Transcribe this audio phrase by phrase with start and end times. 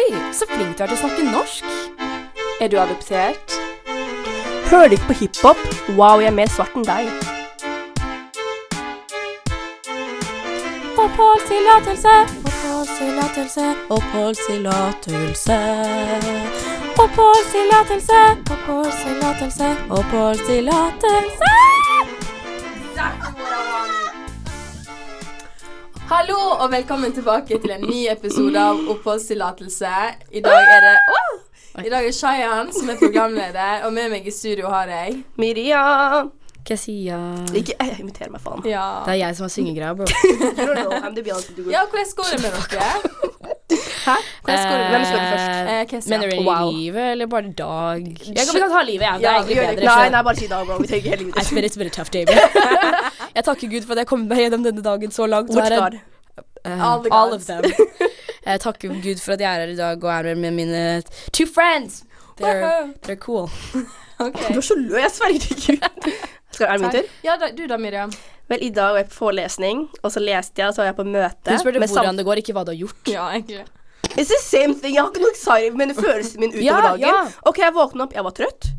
[0.00, 1.64] Oi, så flink du er til å snakke norsk.
[2.62, 3.56] Er du adoptert?
[4.70, 5.60] Hører du ikke på hiphop?
[5.98, 7.10] Wow, jeg er mer svart enn deg.
[11.04, 12.14] Oppholdstillatelse,
[12.52, 13.66] oppholdstillatelse,
[13.98, 15.58] oppholdstillatelse.
[17.04, 18.22] Oppholdstillatelse,
[18.56, 21.79] oppholdstillatelse, oppholdstillatelse.
[26.10, 29.90] Hallo og velkommen tilbake til en ny episode av Oppholdstillatelse.
[30.34, 31.36] I dag er det oh!
[31.84, 36.32] I dag er Shayan som er programleder, og med meg i studio har jeg Miriam.
[36.66, 37.20] Kessia.
[37.54, 38.66] Ikke Jeg imiterer meg, faen.
[38.66, 39.04] Ja.
[39.06, 40.10] Det er jeg som har syngegreia, bro.
[41.76, 43.29] Ja, hvordan går det med dere?
[44.04, 44.14] Hæ?
[44.44, 45.70] Hvem skal du først?
[45.72, 46.18] Eh, Kessia.
[46.18, 46.70] Mener du Wow.
[46.72, 48.04] livet, eller bare dag?
[48.06, 49.20] Jeg kan, vi kan ta livet, jeg.
[49.20, 49.76] Det er egentlig gjør det.
[49.76, 49.96] bedre.
[49.96, 50.78] Nei, nei, bare si det, bro.
[50.78, 51.50] Vi trenger hele It's livet.
[51.54, 52.34] been, it's been a tough day, bro.
[53.36, 55.50] jeg takker Gud for at jeg kom meg gjennom denne dagen så langt.
[55.54, 55.98] Which Her er- God?
[56.64, 57.48] Eh, All the all gods.
[57.50, 57.72] of them.
[58.46, 61.46] Jeg takker Gud for at jeg er her i dag og er med mine two
[61.46, 62.02] friends.
[62.40, 63.50] They're, they're cool.
[64.20, 66.12] Du er så lø, jeg sverger til Gud.
[66.52, 67.02] Skal, det min tur?
[67.24, 68.12] Ja, da, du da, Miriam.
[68.48, 70.96] Vel, i dag var jeg på forelesning, og så leste jeg, og så var jeg
[70.96, 71.50] på møte.
[71.50, 73.08] Hun spurte med sam- hvordan det går, ikke hva du har gjort.
[73.08, 73.64] Ja, egentlig.
[74.16, 74.94] It's the same thing.
[74.94, 77.00] Jeg har ikke noe exciting, men følelsen min utover Ja, dagen.
[77.00, 77.28] ja.
[77.46, 78.70] Ok, jeg våkna opp, jeg var trøtt.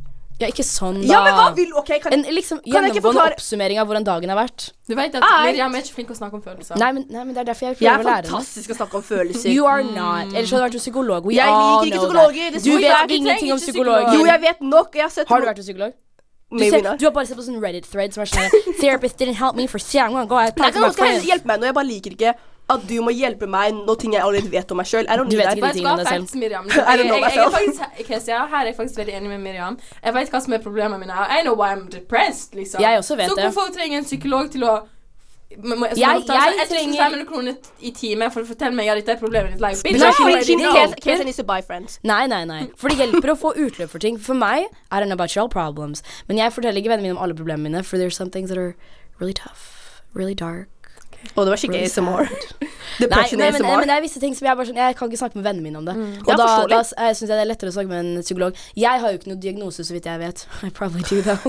[0.41, 1.05] Ja, ikke sånn, da.
[1.05, 3.85] Ja, men hva vil Ok, kan En liksom Kan jeg ikke gjennomgående forklare- oppsummering av
[3.87, 4.71] hvordan dagen har vært.
[4.89, 5.21] Du vet at.
[5.45, 6.77] Miriam er ikke flink til å snakke om følelser.
[6.81, 8.31] Nei, men, nei, men det er derfor jeg Jeg er prøver å lære henne.
[8.31, 9.49] fantastisk å snakke om følelser.
[9.53, 10.33] You are not.
[10.33, 11.25] Ellers hadde du vært hos psykolog.
[11.25, 14.05] We Jeg liker ikke psykologer, det Du jeg vet ingenting om psykologer.
[14.09, 14.13] psykolog.
[14.17, 14.95] Jo, jeg vet nok.
[14.95, 15.93] Jeg har sett Har du vært hos psykolog?
[16.51, 16.97] Du, Maybe ser, not.
[16.99, 18.49] du har bare sett på sånn Reddit-thread som er sånn
[18.81, 20.35] Therapist didn't help me for so long ago.
[20.35, 21.65] Nei, kan noen hjelpe meg nå.
[21.69, 22.33] Jeg bare liker ikke
[22.73, 25.05] at du må hjelpe meg når ting jeg allerede vet om meg sjøl.
[25.07, 26.39] Du vet ikke Bare de skal ha tingene selv.
[26.39, 26.65] Miriam.
[26.71, 29.77] I Jeg, jeg, jeg, er faktisk, Kessia, her er jeg faktisk veldig enig med Miriam.
[30.03, 31.13] Jeg vet hva som er problemene mine.
[31.13, 32.81] I know why I'm depressed, liksom.
[32.81, 34.79] Jeg også vet så hvorfor trenger en psykolog til å
[35.57, 38.95] må- må- Jeg- altså jeg trenger- 1500 kroner i time for å fortelle meg at
[38.95, 39.59] dette er problemet ditt.
[39.61, 39.99] Like, bitch.
[42.03, 42.69] Nei, nei, nei.
[42.77, 44.17] For det hjelper å få utløp for ting.
[44.17, 46.01] For meg I don't know about your problems.
[46.29, 48.57] Men jeg forteller ikke vennene mine om alle problemene mine, for there's some things that
[48.57, 48.75] are
[49.19, 50.01] really tough.
[50.13, 50.69] Really dark.
[51.35, 52.27] Og det var skikkelig ASMR.
[53.01, 53.79] Nei, Depression nei men, ASMR.
[53.79, 55.63] men det er visse ting som jeg bare sånn Jeg kan ikke snakke med vennene
[55.63, 55.93] mine om det.
[56.25, 58.57] Og Ja, da, da uh, syns jeg det er lettere å snakke med en psykolog.
[58.77, 60.43] Jeg har jo ikke noe diagnose, så vidt jeg vet.
[60.67, 61.39] I probably do, though.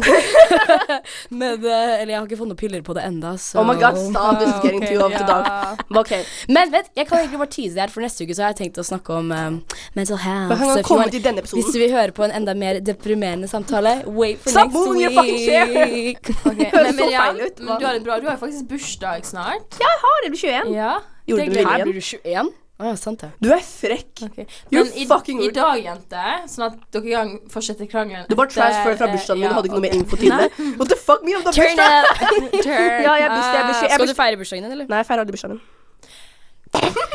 [1.41, 3.75] men, eh, eller jeg har ikke fått noen piller på det enda, så Oh my
[3.81, 4.39] god, stop.
[4.39, 5.51] This is getting too off the dog.
[5.91, 6.25] Men
[6.63, 8.61] Men vet, jeg kan egentlig bare tease det her, for neste uke så har jeg
[8.63, 9.59] tenkt å snakke om um,
[9.99, 10.55] mental health.
[10.55, 11.75] men han til denne Hvis episoden?
[11.75, 15.11] du vil høre på en enda mer deprimerende samtale, wait for Stop next moving your
[15.11, 15.19] week.
[15.19, 15.67] fucking chair.
[16.53, 16.71] Okay.
[16.71, 17.61] Høres Men så Miriam, feil ut.
[17.67, 19.62] men du har, en bra, du har faktisk bursdag snart.
[19.83, 20.75] Jeg har det, du blir 21.
[20.77, 20.93] Ja.
[21.27, 21.65] Gjorde du det?
[21.67, 22.53] Her blir du 21?
[22.83, 23.29] Å ja, sant det.
[23.39, 24.23] Du er frekk.
[24.27, 24.47] Okay.
[24.75, 28.97] Men i, fucking i dag, jenter, sånn at dere kan fortsette krangelen Du bare transfer
[28.99, 30.49] fra bursdagen min ja, og hadde ikke noe mer info til det.
[30.81, 31.39] What the fuck, Mia?
[31.45, 32.09] Du har Turn bursdag!
[32.09, 32.25] up!
[32.67, 34.91] Turn Ja, jeg bursdag, jeg bursdag, jeg er Skal du feire bursdagen din, eller?
[34.91, 35.69] Nei, jeg feirer aldri bursdagen min.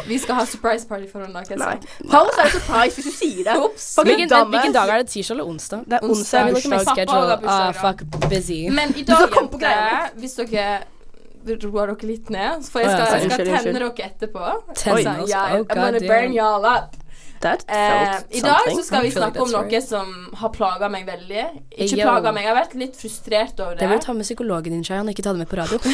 [0.08, 1.42] Vi skal ha surprise party for henne.
[1.60, 1.78] Nei.
[2.14, 3.56] How is that a surprise hvis du sier det?
[4.08, 5.10] Hvilken, hvilken dag er det?
[5.12, 5.82] Tirsdag eller onsdag?
[5.90, 6.38] Det er onsdag.
[6.38, 8.68] Jeg har bursdag, Ah, fuck, busy.
[8.70, 10.68] Men i dag, jente, jenter, hvis dere
[11.48, 14.54] roer dere litt ned, for jeg Å, ja, skal, jeg skal tenne dere etterpå.
[14.76, 15.30] Tenne oss?
[15.30, 16.96] ja, Oh, I'm burn y'all up.
[17.38, 19.84] Eh, I dag så skal vi snakke like om noe right.
[19.86, 21.44] som har plaga meg veldig.
[21.86, 23.90] Ikke plaga meg, jeg har vært litt frustrert over Det det.
[23.92, 25.78] må du ta med psykologen din, Shayan, ikke ta det med på radio.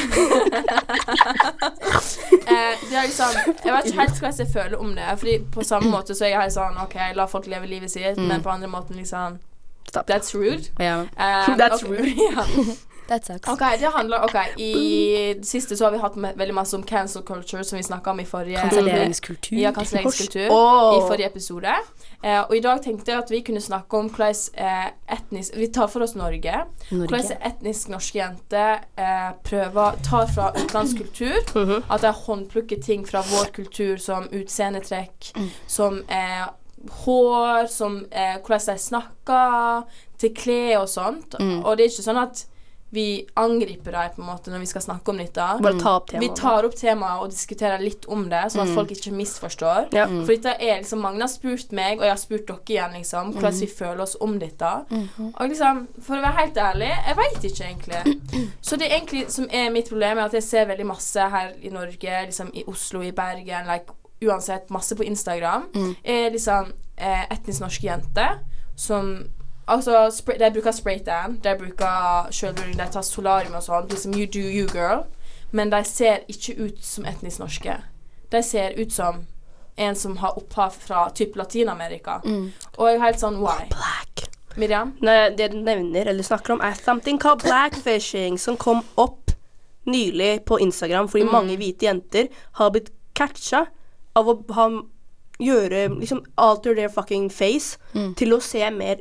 [2.43, 3.29] Eh, det er liksom,
[3.63, 5.05] jeg vet ikke helt hva jeg føler om det.
[5.17, 8.17] Fordi På samme måte så er jeg helt sånn OK, la folk leve livet sitt,
[8.17, 8.27] Mm.
[8.27, 9.39] men på andre måten liksom
[9.87, 10.07] Stop.
[10.07, 10.69] That's rude.
[10.79, 11.01] Yeah.
[11.17, 12.13] Um, That's okay.
[12.13, 12.77] rude.
[13.07, 13.49] that sucks.
[13.49, 16.83] OK, det handler OK, i det siste så har vi hatt med, veldig masse om
[16.83, 19.57] cancel culture, som vi snakka om i forrige Kanselleringskultur.
[19.57, 20.47] Ja, kanselleringskultur.
[20.51, 20.97] Oh.
[20.97, 21.75] I forrige episode.
[22.23, 25.67] Eh, og i dag tenkte jeg at vi kunne snakke om hvordan eh, etnisk Vi
[25.75, 26.63] tar for oss Norge.
[26.89, 31.39] Hvordan etnisk norske jenter eh, prøver tar fra utenlandsk kultur.
[31.55, 31.83] Mhm.
[31.91, 35.33] At de håndplukker ting fra vår kultur, som utseendetrekk,
[35.67, 36.45] som eh,
[36.89, 39.83] hår, som eh, hvordan de snakker,
[40.19, 41.35] til klær og sånt.
[41.39, 41.63] Mm.
[41.63, 42.45] Og det er ikke sånn at
[42.93, 45.45] vi angriper dem på en måte når vi skal snakke om dette.
[45.65, 48.93] Bare ta opp Vi tar opp temaet og diskuterer litt om det, sånn at folk
[48.93, 49.89] ikke misforstår.
[49.97, 50.05] Ja.
[50.11, 53.33] For dette er liksom Mange har spurt meg, og jeg har spurt dere igjen, liksom,
[53.33, 54.71] hvordan vi føler oss om dette.
[55.31, 58.15] Og liksom, for å være helt ærlig, jeg veit ikke egentlig.
[58.69, 61.73] Så det egentlig som er mitt problem, er at jeg ser veldig masse her i
[61.73, 65.65] Norge, liksom i Oslo, i Bergen, like, uansett, masse på Instagram,
[66.03, 68.43] er liksom eh, etnisk norske jenter
[68.79, 69.15] som
[69.67, 73.87] Altså, spray, de bruker spraytan, de bruker sjølbruning, de tar solarium og sånn.
[73.89, 75.05] Liksom you do you, girl.
[75.51, 77.77] Men de ser ikke ut som etnisk norske.
[78.31, 79.25] De ser ut som
[79.77, 82.19] en som har opphav fra typ Latin-Amerika.
[82.77, 83.67] Og jeg er helt sånn why?
[83.69, 84.27] Black.
[84.57, 84.91] Miriam?
[85.01, 89.31] Nei, det du nevner eller snakker om, er something called blackfishing, som kom opp
[89.85, 92.27] nylig på Instagram fordi mange hvite jenter
[92.59, 93.65] har blitt catcha
[94.15, 94.67] av å ha
[95.41, 98.13] gjøre Liksom alter their fucking face Mm.
[98.15, 98.97] til å se mer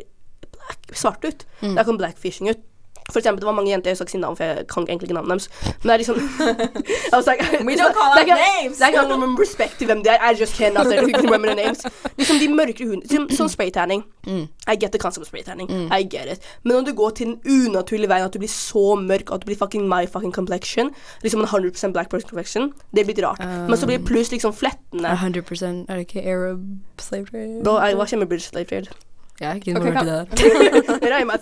[0.92, 1.46] svart ut.
[1.60, 2.68] Det er kom blackfishing ut.
[3.10, 5.08] For eksempel, det var mange jenter, jeg skal ikke si navn, for jeg kan egentlig
[5.08, 5.48] ikke navnet deres.
[5.82, 6.16] Men det er liksom
[7.12, 8.78] I was like, We don't call out names.
[8.78, 10.30] Det er ikke om respekt til hvem de er.
[10.30, 11.82] I just cannot remember the names.
[12.18, 14.04] Liksom de mørkere hundene sånn spraytanning.
[14.26, 14.46] Mm.
[14.70, 15.70] I get the concept of spraytanning.
[15.90, 16.46] I get it.
[16.62, 19.50] Men når du går til den unaturlige veien at du blir så mørk at du
[19.50, 20.94] blir fucking my fucking complexion,
[21.26, 23.42] liksom en 100 black person complexion, det blir litt rart.
[23.42, 25.16] Men så blir det pluss liksom flettene.
[25.18, 25.42] 100
[25.88, 26.60] Er det ikke Arab
[27.00, 27.62] slave trade?
[27.64, 28.94] Bro, jeg var ikke med British slave trade.
[29.42, 30.98] Jeg er ikke Ok, involvert i det.
[31.02, 31.38] Det er my.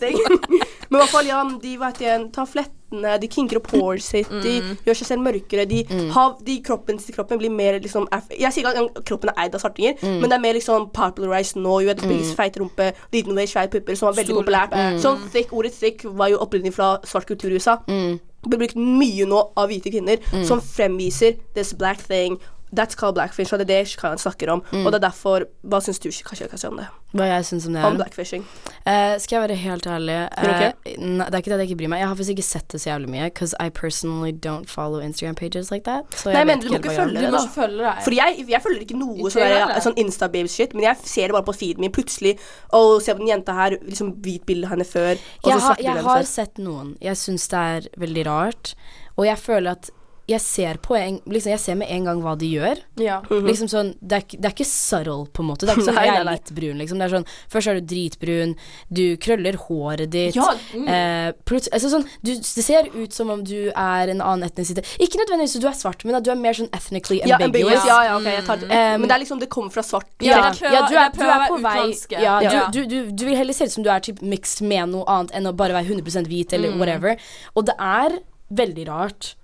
[0.91, 4.31] Men i hvert fall, ja, de vet igjen, tar flettene, de kinker opp håret sitt,
[4.43, 4.55] de
[4.87, 8.73] gjør seg selv mørkere, de, har, de kroppen kroppen blir mer liksom Jeg sier ikke
[8.89, 11.77] at kroppen er eid av svartinger, men det er mer liksom popularized nå.
[11.85, 12.25] Jo, mm.
[12.39, 14.75] Feit rumpe, liten vei, svære pupper, som var veldig Stor populært.
[14.75, 15.03] leppe.
[15.05, 17.79] Sånn thick, ordet thick var jo opprinnelig fra svart kultur i USA.
[17.87, 22.41] Det blir brukt mye nå av hvite kvinner som fremviser this black thing.
[22.73, 24.61] That's called blackfish, og det er det Shikayan snakker om.
[24.85, 26.87] Og det er derfor Hva syns du, Shikayan, kan si om det?
[27.11, 28.45] Hva jeg syns om det Om blackfishing?
[28.87, 30.69] Uh, skal jeg være helt ærlig uh, okay?
[31.03, 32.03] ne, Det er ikke det at jeg ikke bryr meg.
[32.05, 33.27] Jeg har faktisk ikke sett det så jævlig mye.
[33.33, 36.07] Because I personally don't follow Instagram pages like that.
[36.15, 37.11] Så jeg Nei, men du må helt ikke hva jeg gjør.
[37.11, 38.01] følge Du må ikke følge deg.
[38.07, 41.49] For jeg, jeg følger ikke noe sånn, der, sånn Insta-babe-shit, men jeg ser det bare
[41.51, 42.37] på feeden min plutselig.
[42.79, 45.59] Og ser på den jenta her, liksom hvit bilde av henne før, og Jeg så
[45.59, 46.35] har, svart bilde jeg av har henne før.
[46.39, 46.95] sett noen.
[47.03, 48.75] Jeg syns det er veldig rart.
[49.19, 49.91] Og jeg føler at
[50.31, 52.81] jeg ser på en, liksom, Jeg ser med en gang hva de gjør.
[53.01, 53.19] Ja.
[53.31, 55.67] Liksom sånn, det, er, det er ikke subtle, på en måte.
[55.67, 57.01] Det er ikke sånn jeg er litt brun, liksom.
[57.01, 58.55] Det er sånn Først er du dritbrun,
[59.01, 60.39] du krøller håret ditt.
[60.39, 60.87] Ja, mm.
[60.87, 64.89] eh, altså sånn, du, det ser ut som om du er en annen etnisitet.
[65.03, 67.87] Ikke nødvendigvis at du er svart, men at du er mer sånn ethnically Ja, ambiguous.
[67.89, 68.71] Ja, ja, okay, jeg tar det.
[68.71, 69.03] Mm.
[69.03, 70.09] Men det er liksom, det kommer fra svart.
[70.23, 71.79] Ja, prøver- ja, du er, du er på vei
[72.21, 72.39] ja.
[72.71, 75.07] Du, du, du, du vil heller se ut som du er typ mixed med noe
[75.11, 77.19] annet enn å bare være 100% hvit eller whatever.
[77.57, 79.35] Og det er veldig rart.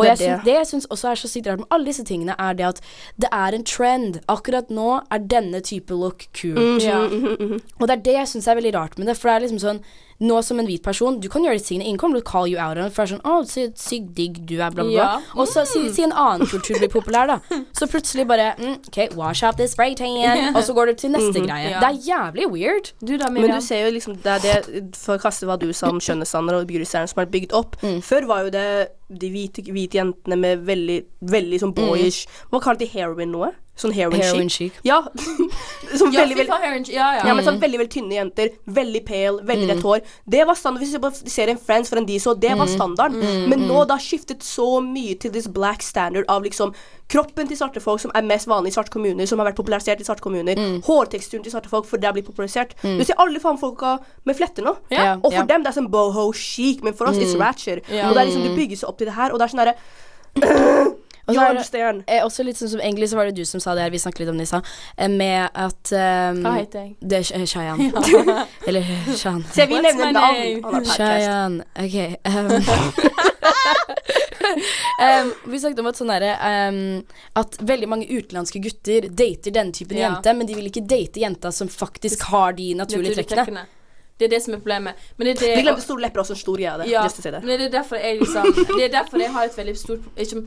[0.00, 0.54] Og Det jeg synes, det.
[0.56, 2.80] jeg syns også er så sykt rart med alle disse tingene, er det at
[3.20, 4.20] det er en trend.
[4.32, 6.58] Akkurat nå er denne type look kul.
[6.82, 7.04] Ja.
[7.04, 9.16] Og det er det jeg syns er veldig rart med det.
[9.20, 9.82] For det er liksom sånn
[10.20, 11.86] Nå som en hvit person, du kan gjøre de tingene.
[11.88, 12.94] Ingen kommer til å call you out on it.
[12.96, 15.06] For det er sånn Å, så sykt digg du er, bla, bla, bla.
[15.06, 15.38] Ja.
[15.40, 17.60] Og så si, si en annen kultur blir populær, da.
[17.76, 20.18] Så plutselig bare mm, OK, wash out this spray tan.
[20.56, 21.72] Og så går du til neste greie.
[21.72, 21.80] Ja.
[21.80, 22.92] Det er jævlig weird.
[23.00, 25.70] Du da, Men du ser jo liksom Det er det For å kaste hva du
[25.76, 27.80] sa om skjønnhetsstandard og beautystandard som er bygd opp.
[27.80, 28.00] Mm.
[28.04, 28.68] Før var jo det
[29.10, 31.00] de hvite, hvite jentene med veldig
[31.32, 33.50] Veldig sånn boyish Hva kalte de heroin noe?
[33.80, 34.26] Sånn heroin, Mm.
[34.26, 34.74] Heroin chic?
[34.74, 34.80] chic.
[34.84, 35.00] Ja.
[35.98, 37.26] sånn ja, veldig, veldig ja, ja.
[37.30, 40.00] Ja, men sånn veldig veldig tynne jenter, veldig pale, veldig rett hår.
[40.36, 40.84] Det var standard.
[40.84, 43.48] Hvis du ser på serien Friends for en de så, det var standarden.
[43.50, 46.74] Men nå det har skiftet så mye til this black standard av liksom
[47.10, 50.02] kroppen til svarte folk, som er mest vanlig i svarte kommuner, som har vært popularisert
[50.02, 50.60] i svarte kommuner.
[50.86, 52.76] Hårteksturen til svarte folk, for det har blitt popularisert.
[52.84, 53.96] Du ser alle faen folka
[54.28, 54.76] med fletter nå.
[54.92, 55.18] Yeah.
[55.18, 55.50] Og for yeah.
[55.50, 57.82] dem det er sånn boho chic, men for oss it's ratcher.
[57.90, 58.10] Yeah.
[58.10, 59.64] Og det er liksom du bygger seg opp til det her, og det er sånn
[59.64, 60.90] derre
[61.30, 63.60] Og så er det- Eh, også litt sånn som Egentlig så var det du som
[63.62, 64.64] sa det her, vi snakket litt om det i stad,
[64.98, 66.96] eh, med at um, Hva heter jeg?
[67.00, 67.78] Det er Shayan.
[67.80, 68.46] Ja.
[68.68, 68.84] Eller
[69.16, 69.44] Shan.
[69.52, 70.36] Se, vi nevner navn.
[70.64, 70.84] er.
[70.94, 71.60] Shayan.
[71.78, 71.96] Ok.
[72.26, 72.50] Um,
[75.00, 76.32] um, vi snakket om at sånn derre
[76.70, 76.80] um,
[77.40, 80.08] At veldig mange utenlandske gutter dater denne typen Ja.
[80.10, 83.66] jente, men de vil ikke date jenta som faktisk har de naturlige trekkene.
[84.20, 85.04] Det er det som er problemet.
[85.16, 87.40] Men det er det de glemte store lepper også en stor greie ja, det.
[87.40, 90.42] men det er derfor jeg liksom Det er derfor jeg har et veldig stort ikke,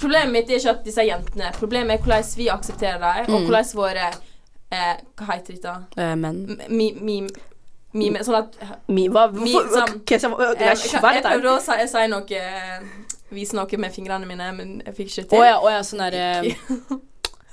[0.00, 3.74] Problemet mitt er ikke at disse jentene Problemet er hvordan vi aksepterer dem, og hvordan
[3.74, 5.74] våre eh, Hva heter dette?
[6.00, 7.18] Eh, men Mi, mi,
[7.92, 8.56] mi, mi, sånn at
[8.88, 10.24] Mi, hva, Mi- sånn- så, jeg,
[10.56, 12.88] det prøvde å si, si noe eh,
[13.36, 15.46] Vise noe med fingrene mine, men jeg fikk ikke Å til.
[15.50, 16.28] ja, oh ja, sånn derre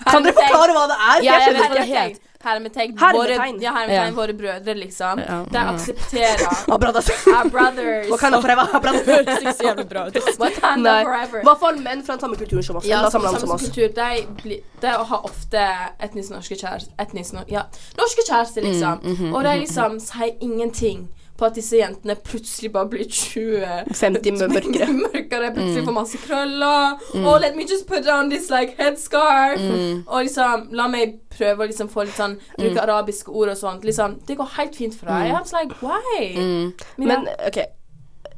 [0.06, 1.24] Kan dere forklare hva det er?
[1.24, 1.76] Ja, jeg jeg vet ikke.
[1.76, 2.22] det helt.
[2.46, 2.96] Hermetegn.
[3.00, 3.18] Hermetegn.
[3.18, 4.10] Våre, ja, hermetegn.
[4.10, 4.16] Ja.
[4.22, 5.20] Våre brødre, liksom.
[5.28, 8.08] Ja, De aksepterer Ah, bra, our brothers.
[8.10, 8.66] Hva kan forever?
[8.86, 9.54] Da.
[9.54, 10.18] Så jævlig bra ut.
[10.36, 11.40] Forever.
[11.42, 12.86] I hvert fall menn fra den samme kulturen som oss.
[12.86, 13.66] Ja, samme, samme, samme land som oss.
[13.66, 13.88] kultur.
[13.96, 15.66] De, bli, de har ofte
[16.00, 16.94] etnisk norske kjærester.
[17.02, 17.66] Etnisk, ja,
[17.98, 19.02] norske kjærester, liksom.
[19.04, 24.38] Mm, og de liksom sier ingenting på at disse jentene plutselig bare blir 20 50
[24.54, 24.88] mørkere.
[24.96, 25.50] mørkere.
[25.56, 25.88] Plutselig Mm.
[25.90, 27.00] får masse krøller.
[27.26, 29.60] Oh, let me just put on this like headscarf.
[29.60, 30.04] Mm.
[30.08, 33.84] Og liksom, la meg prøve å liksom få litt sånn Bruke arabiske ord og sånt.
[33.84, 35.34] Liksom, det går helt fint for deg.
[35.34, 35.52] Mm.
[35.60, 36.30] like, why?
[36.40, 36.74] Mm.
[37.04, 37.60] Men OK,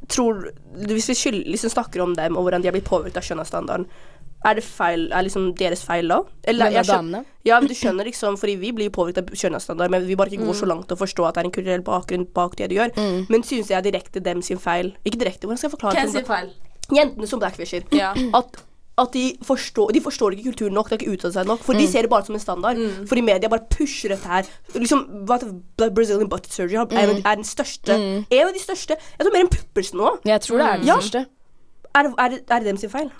[0.08, 0.50] tror
[0.88, 3.86] Hvis vi skyld, liksom snakker om dem og hvordan de har blitt påvirket av skjønnhetsstandarden,
[4.46, 6.20] er det feil Er liksom deres feil da?
[6.44, 7.24] Eller, jeg skjønner.
[7.44, 10.44] Ja, men du skjønner liksom Fordi vi blir påvirket av kjønnsstandard, men vi bare ikke
[10.46, 10.60] går Mm.
[10.60, 12.92] så langt til å forstå at det er en kulturell bakgrunn bak det du gjør.
[13.28, 14.94] Men synes jeg er direkte dem sin feil.
[15.04, 16.12] Ikke direkte, hvordan skal jeg forklare Hvem det?
[16.12, 16.50] sin feil?
[16.94, 17.82] Jentene som blackfisher.
[17.92, 18.12] Ja.
[18.34, 18.62] At,
[18.98, 21.60] at de forstår De forstår ikke kulturen nok, de har ikke uttalt seg nok.
[21.60, 22.76] For de ser det bare som en standard.
[23.08, 24.44] Fordi media bare pusher dette her.
[24.74, 25.26] Liksom?
[25.26, 27.92] Brazilian butt surgery er, er den største
[28.30, 28.96] En av de største.
[29.18, 30.14] Jeg tror mer enn puppelsen nå.
[30.24, 30.96] Jeg tror det er det Ja.
[31.00, 31.26] største.
[31.94, 33.10] Er, er, er det dem sin feil?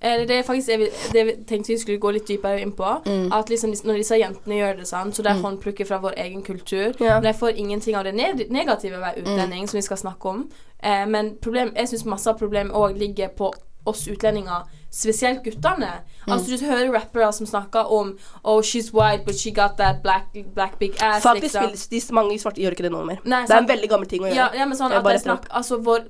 [0.00, 0.66] Det er faktisk
[1.12, 3.02] det vi- tenkte vi skulle gå litt dypere inn på.
[3.04, 3.32] Mm.
[3.32, 6.42] At liksom når disse jentene gjør det sånn, så det er håndplukket fra vår egen
[6.42, 6.94] kultur.
[7.00, 7.20] Ja.
[7.20, 10.48] De får ingenting av det negative ved å være utlending, som vi skal snakke om.
[10.82, 13.52] Eh, men problem, jeg syns masse av problemet òg ligger på
[13.84, 15.90] oss utlendinger, spesielt guttene.
[16.28, 20.32] Altså Du hører rappere som snakker om Oh, she's white, but she got that black,
[20.54, 21.22] black big ass.
[21.22, 21.90] Faktisk liksom.
[21.90, 23.22] de mange svarte gjør ikke det nå mer.
[23.24, 24.36] Nei, det er en veldig gammel ting å gjøre.
[24.36, 26.04] Ja, ja men sånn at jeg snakker Altså vår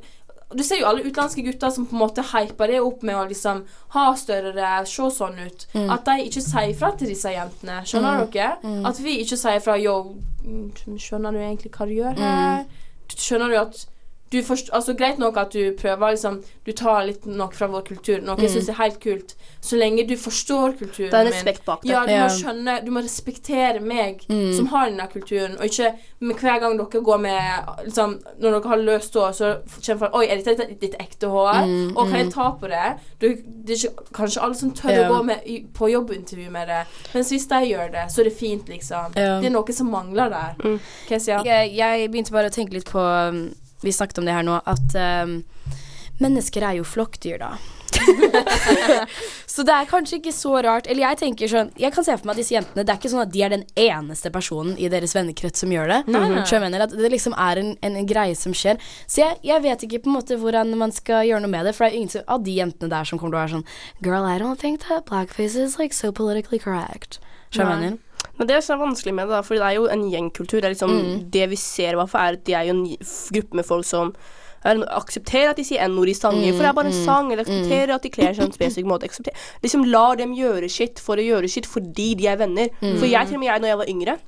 [0.50, 3.26] Du ser jo alle utenlandske gutter som på en måte hyper det opp med å
[3.30, 3.62] liksom
[3.94, 5.66] ha større ræv, se sånn ut.
[5.76, 5.86] Mm.
[5.94, 7.80] At de ikke sier fra til disse jentene.
[7.86, 8.74] Skjønner dere?
[8.90, 9.96] At vi ikke sier fra Yo,
[10.42, 12.66] mm, skjønner du egentlig hva du gjør her?
[13.14, 13.84] Skjønner du at
[14.32, 17.82] du forst altså Greit nok at du prøver liksom Du tar litt noe fra vår
[17.88, 19.34] kultur, noe jeg syns er helt kult.
[19.60, 21.32] Så lenge du forstår kulturen Det er min.
[21.32, 21.90] respekt bak det.
[21.90, 22.26] Ja, du Ja.
[22.28, 24.20] må skjønne Du må respektere meg
[24.56, 27.40] som har denne kulturen, og ikke med hver gang dere går med
[27.84, 29.50] liksom, Når dere har løst hår, så
[29.86, 31.94] kommer folk Oi, er dette ditt, ditt ekte hår?
[31.96, 32.98] og kan jeg ta på det?
[33.20, 33.28] Du,
[33.66, 35.08] det er ikke, kanskje alle som tør Ja.
[35.08, 36.84] å gå med, på jobbintervju med det.
[37.14, 39.12] Mens hvis de gjør det, så er det fint, liksom.
[39.16, 39.40] Ja.
[39.40, 40.78] Det er noe som mangler der.
[41.18, 44.46] Sier Jeg, jeg begynte bare å tenke litt på um, Vi snakket om det her
[44.46, 44.96] nå, at
[45.26, 45.38] um,
[46.20, 47.54] mennesker er jo flokkdyr, da.
[49.50, 52.28] så det er kanskje ikke så rart Eller jeg tenker sånn Jeg kan se for
[52.28, 54.88] meg at disse jentene Det er ikke sånn at de er den eneste personen i
[54.92, 55.98] deres vennekrets som gjør det.
[56.06, 56.44] Nei, nei.
[56.46, 58.78] Så jeg mener at det liksom er en, en, greie som skjer.
[59.10, 61.74] Så jeg, jeg vet ikke på en måte hvordan man skal gjøre noe med det.
[61.76, 63.66] For det er ingen av de jentene der som kommer til å være sånn
[64.06, 67.18] Girl, I don't think that blackface is like so politically correct.
[67.50, 67.98] Så jeg mener.
[68.38, 70.60] Men det er så vanskelig med det, da, for det er jo en gjengkultur.
[70.60, 71.30] Det er liksom Mm.
[71.30, 72.96] det vi ser, i hvert fall, er at de er jo en
[73.32, 74.14] gruppe med folk som
[74.64, 76.96] er, aksepterer at de sier n-ord i sanger, for det er bare Mm.
[76.96, 77.32] en sang.
[77.32, 79.04] Eller aksepterer at de kler seg på en spesifikk måte.
[79.08, 79.36] Aksepterer.
[79.62, 82.68] liksom lar dem gjøre shit for å gjøre shit fordi de er venner.
[82.82, 82.98] Mm.
[82.98, 84.18] For jeg, til og med jeg, når jeg var yngre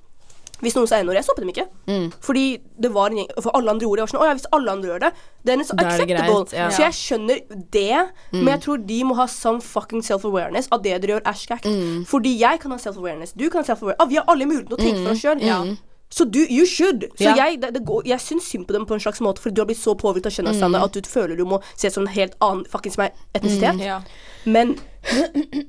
[0.62, 1.66] hvis noen sa n-ord, jeg stoppet dem ikke.
[1.90, 2.06] Mm.
[2.22, 2.44] Fordi
[2.80, 4.02] det var en gjeng For alle andre gjorde det.
[4.02, 5.12] Jeg var sånn, Å ja, hvis alle andre gjør det,
[5.44, 6.44] then it's Da er det acceptable.
[6.44, 6.68] greit, ja.
[6.70, 7.40] Så jeg skjønner
[7.74, 11.32] det, men jeg tror de må ha some fucking self-awareness av det dere gjør, er
[11.66, 12.04] Mm.
[12.06, 14.00] Fordi jeg kan ha self-awareness, du kan ha self-awareness.
[14.00, 15.76] Ah, vi har alle muligheten til å tenke for oss sjøl.
[16.12, 17.06] Så du, you should.
[17.16, 17.34] Så Ja.
[17.34, 19.60] jeg, det, det går, jeg syns synd på dem på en slags måte, fordi du
[19.62, 22.12] har blitt så påvirket av kjønnsstandarder at du føler du må se ut som en
[22.12, 22.98] helt annen fuckings
[23.34, 23.80] etnisitet.
[23.80, 24.02] Ja.
[24.44, 24.76] Men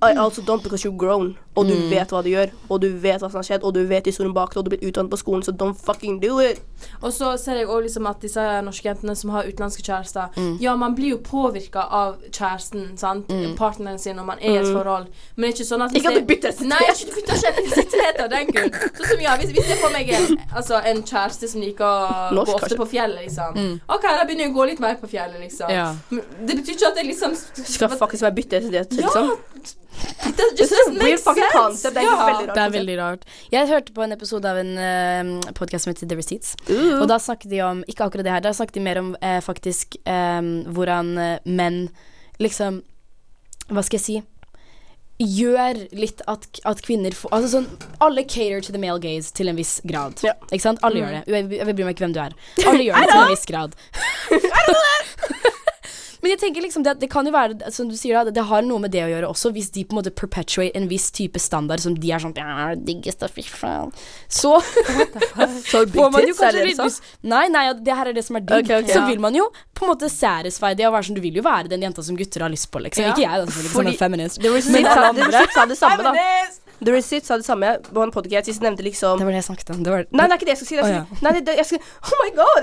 [0.03, 3.21] I also don't because you're grown, og du vet hva du gjør, og du vet
[3.21, 5.17] hva som har skjedd, og du vet historien bak det, og du blir utdannet på
[5.21, 6.61] skolen, så don't fucking do it.
[7.01, 10.57] Og så ser jeg også liksom at disse norske jentene som har utenlandske kjærester Mm.
[10.61, 13.27] Ja, man blir jo påvirka av kjæresten, sant?
[13.57, 15.05] partneren sin, når man er i et forhold.
[15.35, 15.97] Men det er ikke sånn at Mm.
[15.97, 16.67] Ikke at du bytter etnisitet.
[16.67, 18.71] Nei, ikke du bytter ikke etnisitet av den grunn.
[18.97, 22.33] Sånn som ja, hvis, hvis jeg får meg en, altså, en kjæreste som liker å
[22.33, 22.77] Norsk, gå ofte kanskje.
[22.81, 23.79] på fjellet, liksom.
[23.87, 25.69] OK, da begynner jeg å gå litt mer på fjellet, liksom.
[25.69, 25.93] Ja.
[26.09, 29.27] Men det betyr ikke at jeg liksom Skal faktisk være bytte etnisitet, Ja!
[29.63, 31.83] It does- just This is a doesn't make sense.
[31.83, 32.15] Det er Ja.
[32.25, 32.55] veldig rart.
[32.55, 33.25] Det er veldig rart.
[33.51, 36.55] Jeg hørte på en episode av en uh, podkast som heter The Receipts.
[36.69, 37.01] Uh.
[37.01, 39.39] Og da snakket de om Ikke akkurat det her, da snakket de mer om uh,
[39.41, 41.89] faktisk um, hvordan uh, menn
[42.39, 42.81] liksom
[43.69, 44.21] Hva skal jeg si?
[45.23, 47.67] Gjør litt at, at kvinner får Altså sånn
[48.01, 50.17] Alle cater to the male gaze til en viss grad.
[50.25, 50.33] Ja.
[50.51, 50.79] Ikke sant?
[50.83, 51.23] Alle gjør det.
[51.27, 52.33] Jeg, jeg bryr meg ikke hvem du er.
[52.65, 53.77] Alle gjør det til en viss grad.
[56.23, 58.45] Men jeg tenker liksom det, det kan jo være Som du sier da, det, det
[58.47, 61.09] har noe med det å gjøre også, hvis de på en måte perpetuate en viss
[61.11, 63.91] type standard som de er sånn «Ja, Diggeste, fy faen.
[64.31, 64.55] Så
[65.67, 68.17] Så får man jo kanskje det litt det lyst Nei, nei, ja, det her er
[68.17, 68.63] det som er digg.
[68.65, 69.07] Okay, okay, Så Ja.
[69.11, 71.67] vil man jo på en måte satisfy det og være sånn Du vil jo være
[71.71, 73.03] den jenta som gutter har lyst på, liksom.
[73.03, 73.13] Ja.
[73.13, 74.41] Ikke jeg, da, selvfølgelig, som en feminist.
[74.41, 76.13] Det var Men sa, alle det, Receipts sa det samme, da.
[76.15, 76.62] Feminist!
[76.83, 78.49] The Receipts sa det samme på en podcast.
[78.49, 79.83] De nevnte liksom Det var det jeg snakket om.
[79.83, 80.75] Det var Nei, det er ikke det jeg skal si.
[80.75, 80.93] Jeg skal...
[80.93, 81.21] Oh, ja.
[81.25, 82.61] nei, det, det, jeg skal Oh my god!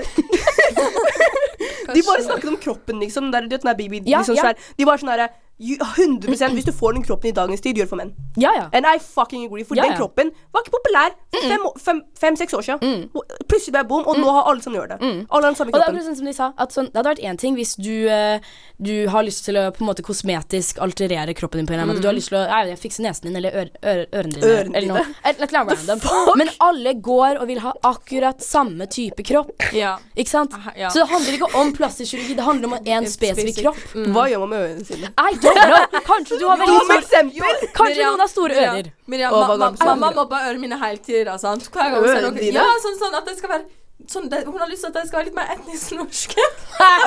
[1.95, 3.31] de bare snakket om kroppen, liksom.
[3.33, 4.53] Der, du vet, den der baby, Ja, liksom, ja.
[4.77, 7.87] De var sånn derre you- 100% Hvis du får den kroppen i dagens tid, gjør
[7.91, 8.13] for menn.
[8.37, 8.65] Ja, ja.
[8.73, 9.63] And I fucking agree.
[9.63, 13.09] For Ja, den kroppen var ikke populær for fem fem- fem-seks år siden.
[13.47, 14.97] Plutselig ble jeg bom, og nå har alle som gjør det.
[15.01, 15.95] Alle har den samme kroppen.
[15.95, 18.07] Og det er sånn som de sa, sånn, det hadde vært én ting hvis du,
[18.09, 18.39] eh,
[18.81, 21.93] du har lyst til å på en måte kosmetisk alterere kroppen din på en eller
[21.93, 22.01] måte.
[22.01, 24.45] Du har lyst til å jeg fikse nesen din eller ør, ør, ørene dine.
[24.51, 25.05] Øren eller noe.
[25.25, 26.37] Eller annet random.
[26.37, 29.51] Men alle går og vil ha akkurat samme type kropp.
[29.73, 29.97] Ja.
[30.17, 30.51] Ikke sant?
[30.51, 33.63] Så det handler ikke om plastisk kirurgi, det handler om en spesifikk Spesifikk.
[33.63, 34.07] kropp.
[34.15, 35.11] Hva gjør man med ørene sine?
[35.11, 36.01] I know.
[36.07, 37.67] Kanskje du har veldig Dum stor eksempel!
[37.75, 38.89] Kanskje Miriam, noen har store ører.
[39.11, 41.69] Miriam, Å, ma ma mamma mobber ørene mine hele tida, sant.
[41.71, 42.57] Hver gang hun dine?
[42.57, 43.69] Ja, sånn, sånn at det skal være
[44.09, 46.35] sånn, det, Hun har lyst til at det skal være litt mer etnisk norsk.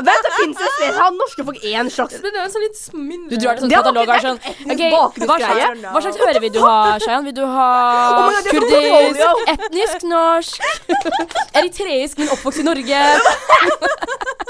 [0.07, 3.33] Vent, det fins et sted Har norske folk én slags det er sånn litt mindre
[3.33, 4.39] Du drar til sånn katalog og sånn
[4.71, 7.27] okay, hva slags, hva slags øre vil du ha, Shayan?
[7.27, 7.69] Vil du ha
[8.05, 10.71] Oh God, kurdisk, etnisk norsk,
[11.59, 13.03] eritreisk, men oppvokst i Norge?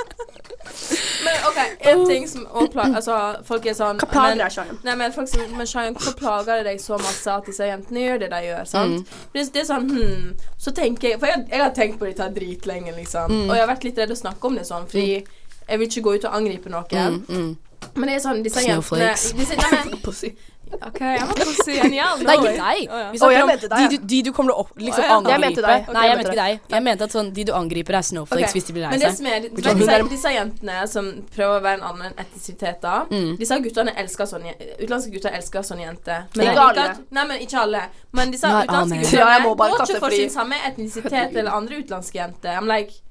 [1.24, 1.58] Men OK,
[1.90, 2.46] en ting som
[2.84, 4.78] Altså, folk er sånn Hva plager men- deg, Shayan?
[4.84, 8.06] Nei, men folk som Men Shayan, hvorfor plager det deg så masse at disse jentene
[8.06, 8.64] gjør det de gjør?
[8.70, 9.14] sant?
[9.32, 12.30] Det, det er sånn hm, Så tenker jeg For jeg, jeg har tenkt på dette
[12.34, 13.36] dritlenge, liksom.
[13.48, 15.24] Og jeg har vært litt redd å snakke om det sånn, fordi
[15.68, 17.56] jeg vil ikke gå ut og angripe noen.
[17.94, 20.36] Men det er sånn, disse jentene disse, nei, men.
[20.74, 22.78] OK, jeg må få si en jævla Nei, ikke deg.
[22.84, 23.02] Ja.
[23.12, 25.16] Vi snakker om de, du, de du kommer til å opp, liksom ja.
[25.16, 25.34] angripe.
[25.34, 25.90] Jeg mente deg.
[25.94, 26.72] Nei, Jeg mente ikke deg.
[26.74, 28.56] Jeg mente at sånn, de du angriper, er snowflakes okay.
[28.58, 29.18] hvis de blir lei Men det seg.
[29.20, 32.94] som er, du vet, disse, disse jentene som prøver å være en annen etnisitet, da
[33.14, 33.34] Mm.
[33.38, 36.24] Disse guttene elsker sånne Utenlandske gutter elsker sånne jenter.
[36.34, 36.84] Men Ikke alle.
[37.14, 37.82] Nei, men ikke alle.
[38.16, 42.18] Men disse Nei, utenlandske guttene Ja, går ikke for sin samme etnisitet eller andre utenlandske
[42.18, 42.56] jenter.
[42.58, 43.02] I'm like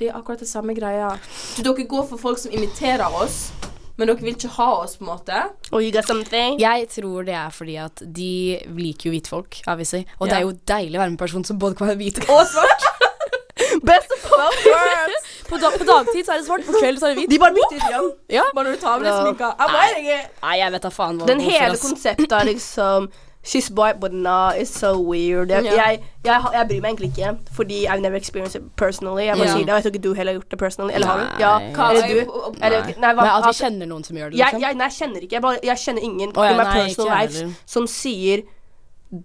[0.00, 1.12] Det er akkurat det samme greia.
[1.56, 3.50] Du, dere går for folk som imiterer oss,
[4.00, 5.42] men dere vil ikke ha oss, på en måte.
[5.70, 6.56] Oh, you got something?
[6.60, 8.32] Jeg tror det er fordi at de
[8.78, 10.06] liker jo hvitfolk, obviously.
[10.18, 12.22] Og det er jo deilig å være med en person som både kan være hvit
[12.24, 12.88] og svart.
[13.90, 15.26] Best of both worlds.
[15.50, 17.32] På, da, på dagtid så er det svart, på kveld så er det hvit.
[17.34, 18.12] De bare bytter ut igjen.
[18.40, 18.44] Ja.
[18.56, 19.50] Bare når du tar av deg sminka.
[19.74, 23.10] Nei, jeg vet da faen hva Den hele konseptet er liksom
[23.42, 25.48] She's white, but nah, it's so weird.
[25.50, 25.74] Jeg, yeah.
[25.76, 29.24] jeg, jeg, jeg bryr meg egentlig ikke, fordi I've never experienced it personally.
[29.24, 29.56] Jeg bare yeah.
[29.56, 30.94] sier det, og jeg tror ikke du heller har gjort det personally.
[30.94, 31.24] Eller har du?
[31.40, 31.52] Ja.
[31.72, 32.32] Hva- Eller du?
[32.60, 32.66] Nei.
[32.66, 34.60] Eller, nei, hva, at vi kjenner noen som gjør det, liksom.
[34.60, 35.34] jeg, nei, jeg kjenner ikke.
[35.38, 38.44] Jeg, bare, jeg kjenner ingen oh, ja, in my nei, personal life som sier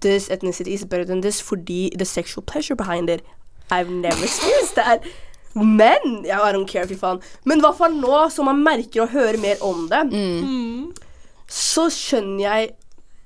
[0.02, 3.22] This ethnicity is better than this fordi the sexual pleasure behind it.
[3.70, 5.04] I've never experienced that.
[5.54, 7.20] Men ja, I don't care, fy faen.
[7.44, 10.96] Men i hvert fall nå som man merker og hører mer om det, Mm.
[11.48, 12.70] så skjønner jeg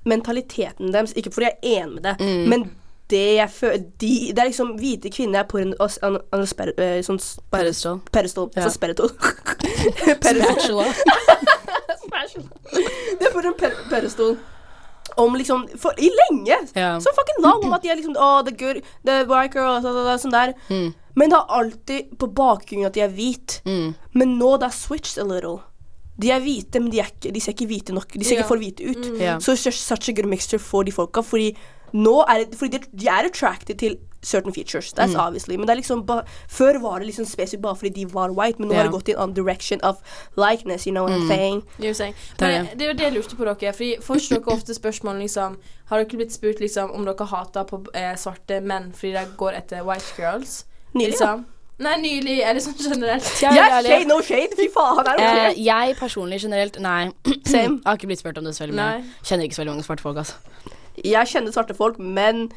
[0.09, 1.13] mentaliteten deres.
[1.15, 2.49] Ikke fordi jeg er enig med det, Mm.
[2.49, 2.67] men
[3.09, 6.75] det jeg føler de, Det er liksom hvite kvinner er på en an- an- sper-
[7.03, 7.17] sånn
[7.51, 7.99] Perestol.
[8.13, 8.49] Pedestal.
[8.55, 8.63] Ja.
[8.67, 9.09] Så spiritual.
[10.19, 10.85] Spatula.
[13.19, 14.37] Det er for en per perestol
[15.19, 16.57] Om liksom for, I lenge!
[16.77, 16.93] Ja.
[17.01, 19.91] Så fucking lang om at de er liksom oh, the good, the white girl, så,
[19.91, 20.53] så, så, sånn der.
[20.69, 20.93] Mm.
[21.17, 23.59] Men det er alltid på bakgrunnen at de er hvite.
[23.65, 23.95] Mm.
[24.15, 25.57] Men nå det er switched a little.
[26.21, 28.13] De er hvite, men de, er ikke, de ser ikke hvite nok.
[28.13, 28.41] De ser Ja.
[28.43, 29.19] ikke for hvite ut.
[29.19, 29.37] Ja.
[29.39, 31.21] Så so, such a good mixture for de folka.
[31.21, 31.55] Fordi
[31.93, 34.91] nå er det Fordi de, de er attracted til certain features.
[34.93, 35.19] That's Mm.
[35.27, 35.55] obviously.
[35.55, 38.59] Men det er liksom ba, før var det liksom spesifikt bare fordi de var white,
[38.59, 38.83] men nå yeah.
[38.83, 39.95] har det gått i en annen direction of
[40.37, 41.27] likeness, you know what I'm Mm.
[41.29, 41.63] saying?
[41.79, 42.15] Jo saying.
[42.39, 43.73] Det er Men det er jo det jeg lurte på dere.
[43.73, 47.85] Fordi Får dere ofte spørsmål liksom Har dere blitt spurt liksom om dere hater på
[47.95, 50.65] eh, svarte menn fordi de går etter white girls?
[50.95, 51.37] Nylig, ja.
[51.79, 52.37] Nei, nylig.
[52.43, 53.27] Eller sånn generelt.
[53.41, 54.55] Jeg Yeah, shade, no shade!
[54.59, 55.63] Fy faen, er det Eh, okay?
[55.63, 57.11] jeg personlig generelt, nei.
[57.53, 57.79] Same.
[57.79, 59.03] Jeg har ikke blitt spurt om det så veldig mye.
[59.23, 60.35] Kjenner ikke så veldig mange svarte folk, altså.
[61.03, 62.49] Jeg kjenner svarte folk, men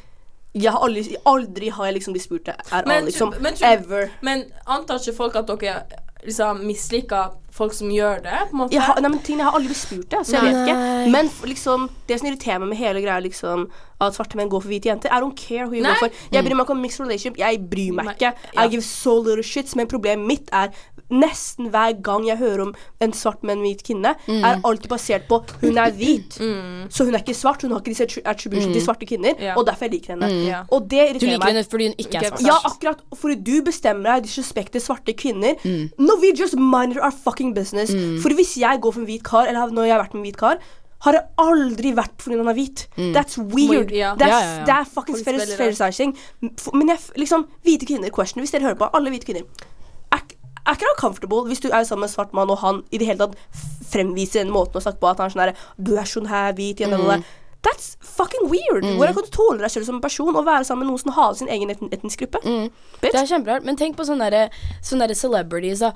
[0.53, 2.57] jeg har aldri, aldri har jeg liksom blitt spurt det.
[2.71, 4.09] Er Men alle liksom men Ever.
[4.21, 5.79] Men antar ikke folk at dere
[6.25, 8.37] liksom misliker folk som gjør det?
[8.49, 8.73] på en måte?
[8.73, 10.53] Jeg har, nei, men ting, jeg har aldri spurt det, så jeg Nei.
[10.53, 11.11] vet ikke.
[11.13, 13.67] Men liksom, det som irriterer meg med hele greia, liksom
[14.03, 15.93] at svarte menn går for hvite jenter I don't care who you Nei.
[15.93, 16.17] go for.
[16.33, 17.37] Jeg bryr meg ikke om mixed relationship.
[17.39, 18.33] Jeg bryr meg Nei, ikke.
[18.55, 18.65] ja.
[18.65, 19.75] I give so little shits.
[19.79, 20.73] Men problemet mitt er
[21.11, 25.27] nesten hver gang jeg hører om en svart med en hvit kvinne, er alltid basert
[25.29, 26.37] på hun er hvit.
[26.43, 26.89] Mm.
[26.91, 27.61] Så hun er ikke svart.
[27.63, 28.73] Hun har ikke disse attri- mm.
[28.73, 29.53] til svarte kvinner, Ja.
[29.57, 30.29] og derfor jeg liker henne.
[30.45, 30.63] Ja.
[30.71, 31.47] Og det Du liker meg.
[31.53, 32.41] henne fordi hun ikke er svart.
[32.45, 32.99] Ja, akkurat.
[33.15, 35.55] Fordi du bestemmer deg disrespekter svarte kvinner.
[35.97, 37.91] No, we just mind our fucking business.
[38.21, 40.27] Fordi hvis jeg går for en hvit kar, eller når jeg har vært med en
[40.31, 40.57] hvit kar,
[41.03, 42.87] har det aldri vært fordi han er hvit.
[42.97, 43.69] That's weird.
[43.69, 44.13] Weird, ja.
[44.15, 44.65] That's, ja.
[44.65, 45.39] Det er fucking fair.
[46.59, 49.43] F- Men jeg, liksom, hvite kvinner, question, hvis dere hører på, alle hvite kvinner
[50.63, 52.99] Er, ikke han uncomfortable hvis du er sammen med en svart mann, og han i
[53.01, 55.95] det hele tatt fremviser den måten å snakke på, at han er sånn her Du
[55.99, 57.23] er sånn her hvit, mm.
[57.63, 58.83] That's fucking weird.
[58.83, 61.13] Hvordan kan du tåle deg selv som en person og være sammen med noen som
[61.15, 62.41] har sin egen etnisk gruppe?
[62.43, 62.65] Mm.
[62.99, 63.63] Det er kjemperart.
[63.63, 65.93] Men tenk på sånne, der, sånne der celebrities da.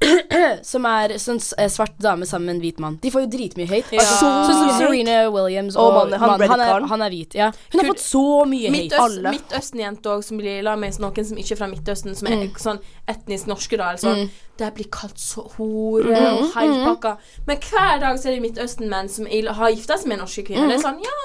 [0.70, 2.96] som er sånn eh, svart dame sammen med en hvit mann.
[3.02, 3.96] De får jo dritmye hate.
[3.98, 4.00] Ja.
[4.00, 4.78] Altså, Så sånn som.
[4.80, 7.36] Serena Williams Og og, mannen, han mannen, han, er, han er hvit.
[7.36, 7.50] Ja.
[7.74, 8.72] Hun har fått så mye.
[8.72, 9.34] Midtøst, hate.
[9.36, 12.54] Midtøsten-jente òg, som blir la med noen som ikke er fra Midtøsten, som er Mm.
[12.56, 12.78] sånn
[13.10, 13.90] etnisk norske, da.
[13.92, 14.22] Eller sånn.
[14.24, 14.30] Mm.
[14.60, 17.16] Det blir kalt så hore Mm, og heilpakka.
[17.46, 20.68] Men hver dag så er det Midtøsten-menn som har gifta seg med norske kvinner.
[20.68, 21.16] Det er sånn, ja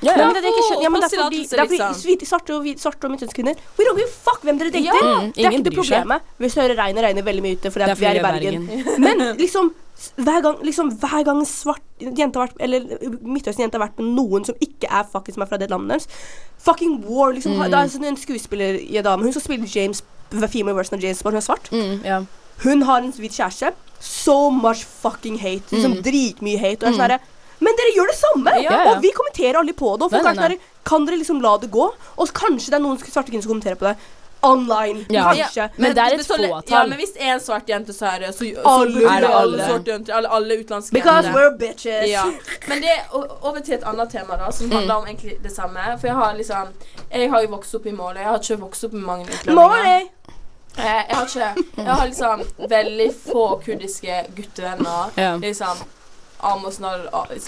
[0.00, 0.26] Ja, ja.
[0.30, 0.82] men det er ikke skjønt.
[0.82, 2.28] Ja, men derfor er er fordi liksom.
[2.28, 4.84] svarte og, svarte og midtøstskvinner We don't give a fuck hvem dere dater.
[4.86, 6.22] Ja, det er ikke det problemet.
[6.38, 8.84] Hvis hører regnet, regner veldig mye ute fordi vi er i er i Bergen.
[9.04, 9.70] Men liksom
[10.16, 12.84] hver gang, liksom, hver gang svart jente har vært Eller
[13.18, 15.96] midtøsten jente har vært med noen som ikke er fucking som er fra det landet
[15.96, 16.06] deres
[16.62, 17.56] Fucking war, liksom.
[17.56, 17.64] Mm.
[17.72, 20.02] Det er sånn en dame Hun som spiller James
[20.52, 21.70] female version av James Bond, hun er svart.
[21.72, 22.24] Mm, yeah.
[22.62, 23.72] Hun har en hvit kjæreste.
[23.98, 25.64] So much fucking hate.
[25.72, 26.02] Liksom Mm.
[26.04, 26.84] Dritmye hate.
[26.86, 27.18] Og jeg er Mm.
[27.18, 28.52] sånn Men dere gjør det samme!
[28.62, 28.90] Ja, ja.
[28.92, 30.04] Og vi kommenterer aldri på det.
[30.04, 31.90] Og folk Nei, nei, nei, sånn Kan dere liksom la det gå?
[32.18, 33.96] Og kanskje det er noen svarte kvinner som kommenterer på det.
[34.42, 35.06] Online.
[35.08, 35.32] Ja.
[35.34, 35.68] Kanskje.
[35.76, 36.62] Men det er et fåtall.
[36.70, 39.64] Ja, men hvis en svart jente, så er det så, så Alle er det alle.
[39.66, 40.14] svarte jenter.
[40.14, 41.40] Alle, alle utenlandske Because jenter.
[41.40, 42.08] we're bitches.
[42.10, 42.24] Ja.
[42.68, 43.02] Men det er
[43.42, 45.80] over til et annet tema, da, som handler om egentlig det samme.
[46.00, 46.68] For jeg har liksom
[47.12, 48.20] Jeg har jo vokst opp i Måløy.
[48.20, 50.08] Jeg har ikke vokst opp med mange utlendinger.
[50.78, 55.10] Eh, Jeg har ikke Jeg har liksom veldig få kurdiske guttevenner.
[55.16, 55.36] Ja.
[55.36, 55.76] Liksom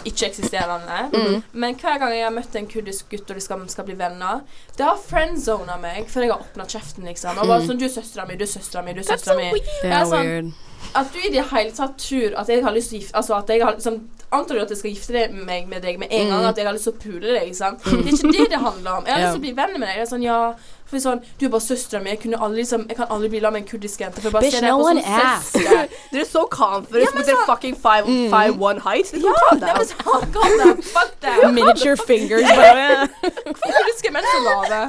[0.05, 1.11] ikke-eksisterende.
[1.12, 1.42] Mm.
[1.53, 4.40] Men hver gang jeg har møtt en kurdisk gutt og de skal, skal bli venner,
[4.76, 7.38] det har friendzona meg før jeg har åpna kjeften, liksom.
[7.38, 7.68] Og bare Mm.
[7.68, 9.53] sånn 'Du er søstera mi, du er søstera mi, du er søstera mi'.
[9.83, 10.53] Det er sånn.
[10.94, 13.35] At du i det hele tatt tror at jeg har lyst til å gifte Altså
[13.37, 14.00] at jeg har liksom
[14.33, 16.44] Antar du at jeg skal gifte meg med deg med en gang?
[16.44, 17.42] At jeg har lyst til å pule deg?
[17.48, 17.83] ikke sant?
[17.85, 19.05] Det er ikke det det handler om.
[19.07, 19.96] Jeg har lyst til å bli venn med deg.
[19.96, 20.55] Det er sånn, ja
[20.90, 22.11] for sånn, Du er bare søstera mi.
[22.11, 24.20] Jeg, liksom, jeg kan aldri bli sammen med en kurdisk jente.
[24.20, 25.61] For jeg bare Bitch, no one asked.
[25.61, 29.12] Dere er så confident Ja, med dere fucking 5'1 height.
[29.12, 30.83] Liksom, Ja, det er sånn.
[30.90, 31.46] Fuck that.
[31.59, 32.46] Miniature fingers.
[32.57, 33.07] Bare.
[33.22, 34.81] Hvorfor er kurdiske menn så lave?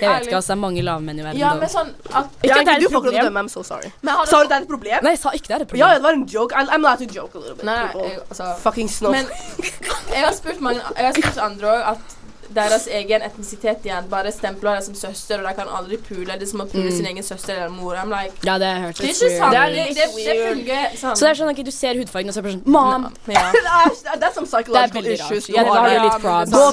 [0.00, 0.52] Jeg vet ikke, altså.
[0.52, 1.40] Det er mange lave menn i verden.
[1.40, 3.20] Ja, men sånn at Ja, Ikke at det er du et får ikke lov til
[3.20, 3.40] å dømme.
[3.44, 3.90] I'm so sorry.
[4.02, 5.02] men har Sa du det er et problem?
[5.04, 5.82] Nei, jeg sa ikke det er et problem.
[5.84, 6.54] Ja, det var en joke.
[6.54, 7.64] I, I'm allowed to joke a little bit.
[7.64, 9.10] Nei, jeg, altså Fucking snow.
[9.12, 9.26] Men
[10.14, 12.14] jeg har spurt mange Jeg har spurt andre òg at
[12.54, 16.26] deres egen etnisitet igjen bare stempler deg som søster, og de kan aldri pule.
[16.38, 17.94] Det er som å pule sin egen søster eller mor.
[17.96, 18.96] I'm like, Ja, det har jeg hørt.
[18.96, 19.52] det er ikke sant.
[19.52, 21.16] Det Det, det, det fungerer sånn.
[21.16, 23.08] Så det er sånn at du ser hudfargen og så er det sånn Mom!
[23.28, 23.44] ja.
[24.18, 25.48] Det er psychological veldig issues.
[25.48, 25.88] Ja, det har.
[25.94, 26.50] jo litt er.
[26.50, 26.72] Da-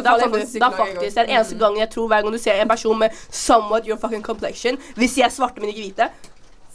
[0.00, 0.62] da Det er faktisk, det
[1.00, 1.60] det den eneste Mm.
[1.60, 5.16] gangen jeg tror hver gang du ser en person med somewhat your fucking complexion Hvis
[5.18, 6.08] jeg er svarte, men ikke hvite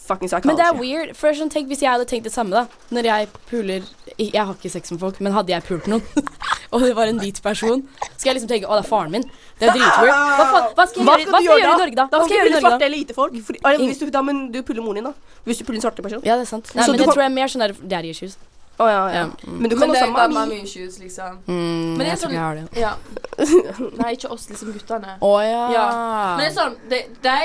[0.05, 0.47] Fucking psychology.
[0.51, 1.15] Men det er weird.
[1.17, 2.67] For sånn, tenk Hvis jeg hadde tenkt det samme, da.
[2.93, 3.81] Når jeg puler
[4.19, 6.03] Jeg har ikke sex med folk, men hadde jeg pult noen,
[6.73, 7.81] og det var en hvit person,
[8.15, 9.25] skal jeg liksom tenke Å, det er faren min.
[9.59, 10.13] Det er dritweird.
[10.13, 11.81] Hva, hva skal jeg Hva skal hva skal jeg gjøre gjøre i?
[11.83, 12.05] Norge, da?
[12.13, 14.61] Da skal jeg gjøre i eller hvite svarte For, eller Hvis du, da, men du
[14.67, 15.39] puller moren din, da.
[15.47, 16.21] Hvis du puller en svarte person.
[16.27, 16.69] Ja, det er sant.
[16.75, 18.37] Nei, men du det kan- tror jeg er mer sånn der daddy issues.
[18.77, 19.23] Oh, ja, ja.
[19.47, 19.59] Mm.
[19.61, 20.55] Men du Men kan det også ha mami.
[20.65, 21.37] issues, liksom.
[21.47, 22.65] Mm, Men det er jeg tror sånn- ikke jeg har det.
[22.75, 22.93] Ja.
[24.03, 25.13] Nei, ikke oss, liksom guttene.
[25.23, 25.61] Å ja.
[25.71, 25.85] Ja.
[26.35, 27.37] Men det er sånn, de, de,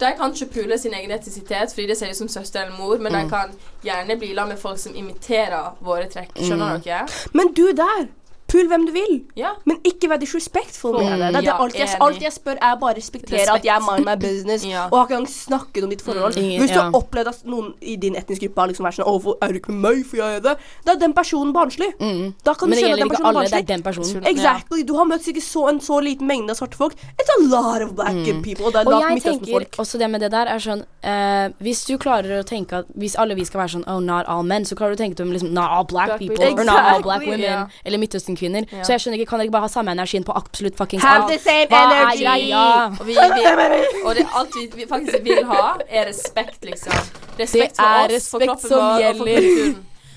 [0.00, 2.96] de kan ikke pule sin egen etnisitet fordi det ser ut som søster eller mor,
[2.98, 3.22] men Mm.
[3.22, 3.50] de kan
[3.84, 6.30] gjerne bli sammen med folk som imiterer våre trekk.
[6.36, 6.82] Skjønner Mm.
[6.82, 7.08] dere?
[7.32, 8.06] Men du der,
[8.54, 9.14] pull hvem du vil.
[9.40, 9.52] Ja.
[9.68, 11.18] Men ikke vær disrespectful med Mm, det.
[11.34, 14.16] det, det ja, alt, jeg, alt jeg spør, er bare respektere at jeg mind my
[14.22, 14.64] business.
[14.74, 14.86] Ja.
[14.90, 16.36] Og har ikke engang snakket om ditt forhold.
[16.38, 16.54] Mm.
[16.62, 19.12] Hvis du har opplevd at noen i din etniske gruppe har liksom vært sånn 'Å,
[19.20, 21.90] hvorfor er du ikke med meg, for jeg gjør det?' Da er den personen barnslig.
[22.00, 22.34] Mm.
[22.44, 23.44] Da kan Men du skjønne at den personen er alle.
[23.44, 23.66] Det er barnslig.
[23.74, 24.26] den personen.
[24.32, 24.82] Exactly.
[24.88, 26.94] Du har møtt sikkert så en så liten mengde av svarte folk.
[27.20, 28.14] It's a lot of black
[28.46, 28.64] people.
[28.66, 31.84] Og det er Og jeg tenker også det med det der er sånn uh, Hvis
[31.86, 34.64] du klarer å tenke at Hvis alle vi skal være sånn Oh, not all men,
[34.64, 36.60] så klarer du å tenke dem liksom Not all black, Black people, people.
[36.60, 37.66] or not all black women, yeah.
[37.84, 38.43] eller Midtøsten-kvinner.
[38.52, 38.82] Ja.
[38.84, 41.28] Så jeg skjønner ikke, kan dere ikke bare ha samme energien på absolutt fuckings Have
[41.30, 42.48] the same Hva er energy.
[42.50, 42.66] ja.
[43.00, 46.92] Og, vi, vi, og det alt vi, vi faktisk vil ha, er respekt, liksom.
[47.38, 49.74] Respekt Det for er oss, respekt som vår gjelder.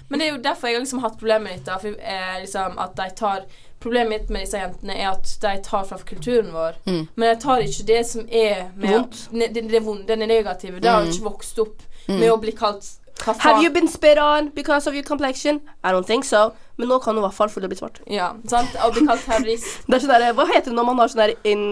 [0.09, 1.79] Men det er jo derfor jeg har liksom hatt problemer med dette.
[1.81, 3.47] For, eh, liksom, at de tar
[3.79, 6.79] Problemet mitt med disse jentene er at de tar fra kulturen vår.
[6.89, 7.03] Mm.
[7.13, 9.19] Men de tar ikke det som er med Vondt.
[9.31, 10.79] Ne, det, det vonde, det negative.
[10.81, 12.87] De har jo ikke vokst opp med å bli kalt
[13.25, 15.61] Have you been spit on because of your complexion?
[15.83, 16.51] I don't think so.
[16.77, 18.01] Men nå kan du i hvert fall fordi du er blitt svart.
[18.11, 18.75] Ja, sant?
[18.85, 19.69] Og bli kalt terrorist.
[19.87, 21.63] Det er sånn der, Hva heter det når man har sånn der in,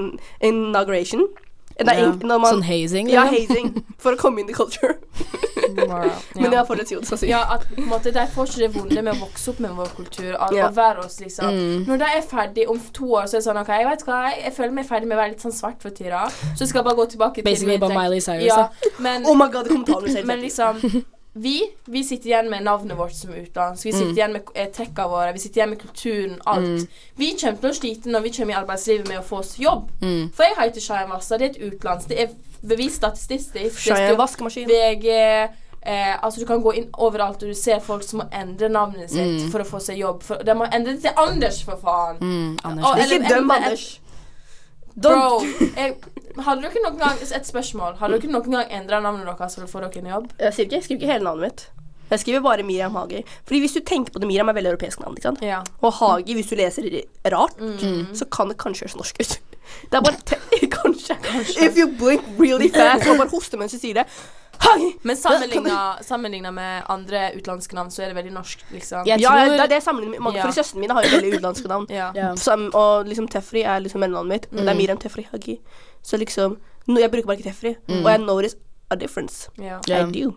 [0.42, 1.28] inauguration?
[1.76, 2.08] Nei, yeah.
[2.08, 3.68] in, når man, Sånn hazing, Ja, liksom.
[3.74, 3.86] hazing.
[4.04, 4.96] For å komme inn i culture.
[5.76, 7.30] Men jeg har fortsatt si det så sykt.
[7.30, 9.74] Ja, at på en måte, De får ikke det vonde med å vokse opp med
[9.76, 10.30] vår kultur.
[10.38, 10.70] At, yeah.
[10.70, 11.52] Å være oss, liksom.
[11.52, 11.82] Mm.
[11.90, 14.22] Når de er ferdig om to år, så er det sånn OK, jeg vet hva,
[14.30, 16.24] jeg, jeg føler meg ferdig med å være litt sånn svart for tida.
[16.56, 18.00] Så skal jeg bare gå tilbake til Basically bare.
[18.00, 18.48] Miley Cyrus.
[18.48, 20.80] Ja, men, Oh my god, kommentaren min men liksom
[21.36, 23.86] vi, vi sitter igjen med navnet vårt som utenlandsk.
[23.86, 24.18] Vi sitter Mm.
[24.18, 25.34] igjen med trekkene våre.
[25.34, 26.38] Vi sitter igjen med kulturen.
[26.46, 26.88] Alt.
[27.18, 29.90] Vi kommer til å slite når vi kommer i arbeidslivet med å få oss jobb.
[30.02, 30.32] Mm.
[30.34, 31.38] For jeg heter Shayan Wassa.
[31.38, 32.06] Det er et utenlands.
[32.06, 32.30] Det er
[32.64, 33.80] bevist statistisk.
[33.80, 34.68] Cheyenne vaskemaskin.
[34.68, 35.10] VG
[35.88, 39.10] eh, Altså Du kan gå inn overalt, og du ser folk som må endre navnet
[39.12, 39.52] sitt Mm.
[39.52, 40.24] for å få seg jobb.
[40.24, 42.18] For, de må endre det til Anders, for faen.
[42.22, 42.86] Mm, Anders.
[42.86, 44.00] Og- Ikke døm eller- Anders.
[44.96, 45.42] Bro,
[45.76, 45.96] jeg,
[46.44, 47.96] hadde dere noen gang Et spørsmål.
[48.00, 50.30] Hadde dere noen gang endra navnet deres for å få dere en jobb?
[50.40, 51.66] Jeg skriver ikke, jeg skriver ikke hele navnet mitt.
[52.12, 53.24] Jeg skriver bare Miriam Hagi.
[53.48, 55.16] Fordi hvis du tenker på det, Miriam er veldig europeisk navn.
[55.18, 55.42] ikke sant?
[55.42, 55.64] Ja.
[55.82, 56.86] Og Hagi, hvis du leser
[57.34, 58.14] rart, Mm.
[58.14, 59.40] så kan det kanskje høres norsk ut.
[59.90, 60.36] Det er bare te
[60.78, 61.16] kanskje.
[61.66, 64.06] If you blink really fast og bare hoster mens du sier det.
[64.62, 64.92] Hager!
[65.04, 69.04] Men sammenligna, med andre utenlandske navn, så er det veldig norsk, liksom.
[69.10, 70.38] Ja, det er det jeg sammenligner med mange.
[70.40, 70.46] Ja.
[70.46, 71.88] For søstrene mine har jo veldig utenlandske navn.
[71.90, 72.12] Ja.
[72.16, 72.30] ja.
[72.40, 74.48] Som, og liksom Tefri er liksom mellomnavnet mitt.
[74.52, 74.58] Mm.
[74.62, 74.78] det er Mm.
[74.78, 75.58] Miriam Tefri Hagi.
[76.06, 77.76] Så liksom no, Jeg bruker bare ikke Tefri.
[77.90, 78.60] Og jeg notice
[78.94, 79.50] a difference.
[79.60, 79.82] Yeah.
[79.90, 80.06] Ja.
[80.06, 80.36] I do.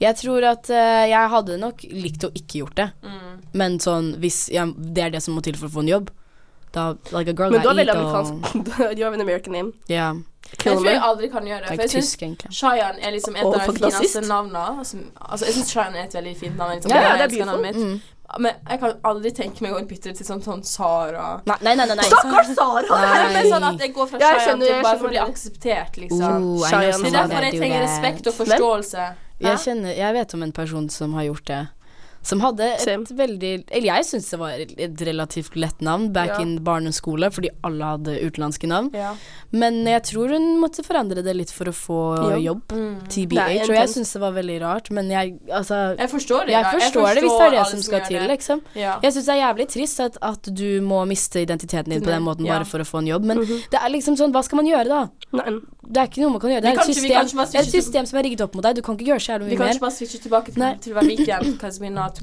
[0.00, 2.88] Jeg tror at uh, jeg hadde nok likt å ikke gjort det.
[3.02, 3.34] Mm.
[3.58, 6.12] Men sånn, hvis ja, det er det som må til for å få en jobb,
[6.74, 8.66] da Like a girl Men du har veldig amerikansk
[8.98, 9.72] You have an American name.
[9.88, 10.12] Ja.
[10.48, 11.74] Jeg tror jeg aldri kan gjøre det.
[11.74, 12.44] For jeg syns.
[12.56, 14.80] Shayan er liksom et av de fineste navnene.
[14.80, 16.78] Altså, jeg syns Shayan er et veldig fint navn.
[16.78, 16.94] Liksom.
[16.94, 17.64] Ja, ja, det er beautiful.
[17.64, 17.76] mitt.
[17.76, 17.98] Mm.
[18.36, 21.38] Men jeg kan aldri tenke meg å bytte det til sånn, sånn Sara.
[21.48, 21.86] Nei, nei, nei.
[21.88, 22.08] nei, nei.
[22.10, 22.98] Stakkars Sara!
[23.08, 23.30] Nei.
[23.38, 26.50] Men sånn at jeg går fra Shayan til jeg bare for å bli akseptert, liksom.
[26.50, 29.08] Oh, Det er derfor jeg trenger respekt og forståelse.
[29.38, 31.62] Jeg, kjenner, jeg vet om en person som har gjort det.
[32.28, 33.06] Som hadde et Same.
[33.16, 36.40] veldig Eller jeg syns det var et relativt lett navn back Ja.
[36.44, 38.90] in barneskole, fordi alle hadde utenlandske navn.
[38.92, 39.14] Ja.
[39.52, 42.00] Men jeg tror hun måtte forandre det litt for å få
[42.34, 42.36] Ja.
[42.52, 42.62] jobb.
[42.68, 43.08] Mm.
[43.08, 43.62] TBH.
[43.64, 46.52] Og jeg syns det var veldig rart, men jeg Altså Jeg forstår det.
[46.52, 46.70] jeg ja.
[46.70, 48.60] forstår det hvis det er det som skal til, liksom.
[48.74, 48.98] Ja.
[49.02, 52.22] Jeg syns det er jævlig trist at, at du må miste identiteten din på den
[52.22, 54.66] måten bare for å få en jobb, men det er liksom sånn, hva skal man
[54.66, 55.08] gjøre da?
[55.32, 56.62] Nei, det er ikke noe man kan gjøre.
[56.62, 58.76] Det er et system, et system som er rigget opp mot deg.
[58.76, 59.50] Du kan ikke gjøre så jævlig mye mer.
[59.50, 61.58] Vi kan ikke bare switche tilbake til, til å være hvit igjen.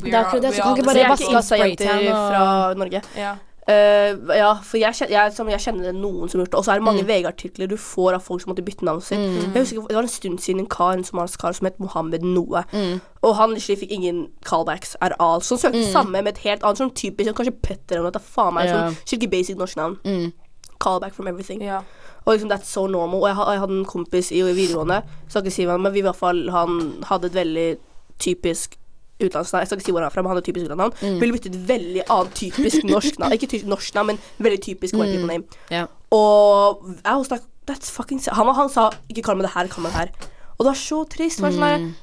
[0.02, 2.10] Because we're Det er akkurat det, så kan ikke bare vaske jeg seg er jenter
[2.30, 3.02] fra Norge.
[3.18, 3.36] Ja.
[3.68, 6.58] Uh, ja, for jeg, kjen- jeg, som jeg kjenner noen som har gjort det.
[6.60, 7.08] Og så er det mange Mm.
[7.10, 9.18] VG-artikler du får av folk som måtte bytte navnet sitt.
[9.18, 9.54] Mm.
[9.56, 12.22] Jeg husker, Det var en stund siden en kar, en somalisk kar som het Mohammed
[12.22, 12.62] noe.
[12.72, 13.02] Mm.
[13.24, 15.42] Og han fikk ingen callbacks at all.
[15.42, 15.92] Så han søkte Mm.
[15.92, 18.22] samme med et helt annet sånn typisk Kanskje Petter eller noe.
[18.22, 18.90] Faen meg yeah.
[18.92, 19.98] sånn skikkelig basic norsk navn.
[20.06, 20.32] Mm.
[20.80, 21.62] Callback from everything.
[21.64, 21.82] Yeah.
[22.28, 23.20] Og liksom that's so normal.
[23.24, 26.00] Og jeg, jeg hadde en kompis i, i videregående, skal ikke si hva, men vi
[26.00, 27.78] i hvert fall han hadde et veldig
[28.20, 28.78] typisk
[29.22, 29.62] utenlandsnavn.
[29.64, 30.96] Jeg skal ikke si hvor han er fra, men han et typisk utenlandsnavn.
[31.16, 31.20] Mm.
[31.22, 33.36] Ville byttet et veldig annet typisk norsk navn.
[33.38, 35.44] Ikke norsk navn, men veldig typisk white people name.
[35.72, 35.86] Ja.
[36.16, 38.34] Og jeg was like, that's fucking sad.
[38.38, 40.32] han, han sa ikke kall meg det her, kall meg det her.
[40.58, 41.42] Og det var så trist.
[41.44, 41.94] Var sånn Mm.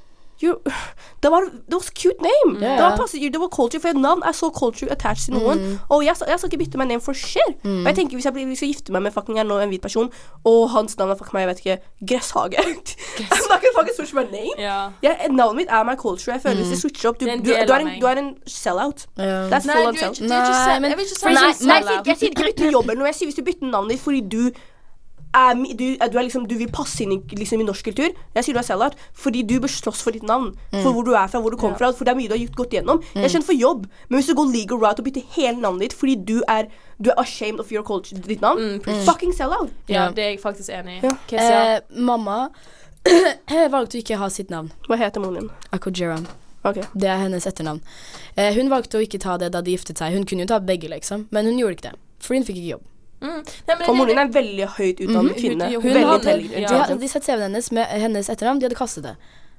[1.22, 2.58] det var det var cute name.
[2.62, 2.76] Yeah.
[2.76, 5.58] Det var passet, det var culture, for navn er så culture attached til noen.
[5.62, 5.78] Mm.
[5.88, 7.54] Og jeg, jeg skal ikke bytte meg name for shit.
[7.64, 9.68] Og jeg tenker Hvis jeg blir, hvis jeg gifter meg med fucking jeg nå en
[9.72, 10.10] hvit person,
[10.44, 11.76] og hans navn er fucking meg, jeg vet ikke,
[12.08, 14.54] Gresshage I'm not gonna fucking switch my name.
[14.58, 14.90] ja.
[15.02, 16.32] Jeg, navnet mitt er my culture.
[16.34, 18.34] Jeg føler Hvis jeg switcher opp Du, Det du, du, er en, du er en
[18.46, 19.06] sell-out.
[19.18, 19.48] Ja.
[19.52, 20.20] That's Nei, full on sellout.
[20.28, 21.56] Nei, men jeg vil ikke si sellout.
[21.62, 23.06] sier, jeg sier ikke bytte eller noe.
[23.06, 24.42] Jeg sier hvis du bytter navnet ditt fordi du
[25.34, 28.10] er, du, er- du, er liksom, du vil passe inn i, liksom, i norsk kultur.
[28.36, 30.50] Jeg sier du er sell-out fordi du bør slåss for ditt navn.
[30.82, 31.86] For hvor du er fra, hvor du kommer Ja.
[31.86, 31.92] fra.
[31.96, 33.00] For det er mye du har gjort, gått gjennom.
[33.14, 35.94] Jeg kjenner for jobb, men hvis du går legal route og bytter hele navnet ditt
[35.98, 36.68] fordi du er,
[37.00, 39.70] du er ashamed of your culture, ditt navn, Mm, fucking sell-out.
[39.88, 40.10] Ja, Ja.
[40.10, 41.06] det er jeg faktisk enig i.
[41.06, 41.16] Ja.
[41.26, 42.50] Okay, Eh, mamma
[43.72, 44.70] valgte å ikke ha sitt navn.
[44.88, 45.50] Hva heter moren din?
[45.72, 46.26] Akojeran.
[46.64, 46.84] Okay.
[46.94, 47.80] Det er hennes etternavn.
[48.36, 50.12] Eh, hun valgte å ikke ta det da de giftet seg.
[50.14, 51.96] Hun kunne jo ta begge, liksom, men hun gjorde ikke det.
[52.22, 52.84] Fordi hun fikk ikke jobb.
[53.22, 53.42] Mm.
[53.68, 55.38] Nei, men Og moren din er en veldig høyt utdannet Mhm.
[55.38, 55.68] kvinne.
[55.70, 56.70] Hun- veldig intelligent.
[56.70, 56.86] Ja.
[56.86, 59.16] de de sett CV-en hennes med hennes etternavn, de hadde kastet det.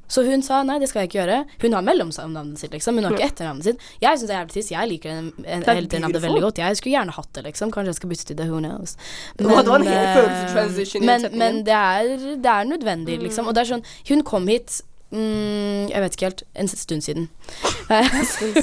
[0.10, 1.45] Så hun sa nei, det skal jeg ikke gjøre.
[1.62, 2.95] Hun har mellomnavnet sitt, liksom.
[2.99, 3.78] Hun har ikke etternavnet sitt.
[4.02, 4.71] Jeg syns det er jævlig trist.
[4.71, 6.58] Jeg liker en, en, Det etternavnet veldig godt.
[6.58, 7.71] Jeg skulle gjerne hatt det, liksom.
[7.71, 8.47] Kanskje jeg skal bytte til det.
[8.52, 8.97] Who knows.
[9.39, 13.47] Men, det var en hel eh, følelsestransition Men, men det, er, det er nødvendig, liksom.
[13.47, 14.82] Og det er sånn Hun kom hit
[15.13, 16.43] mm, Jeg vet ikke helt.
[16.56, 17.30] En stund siden.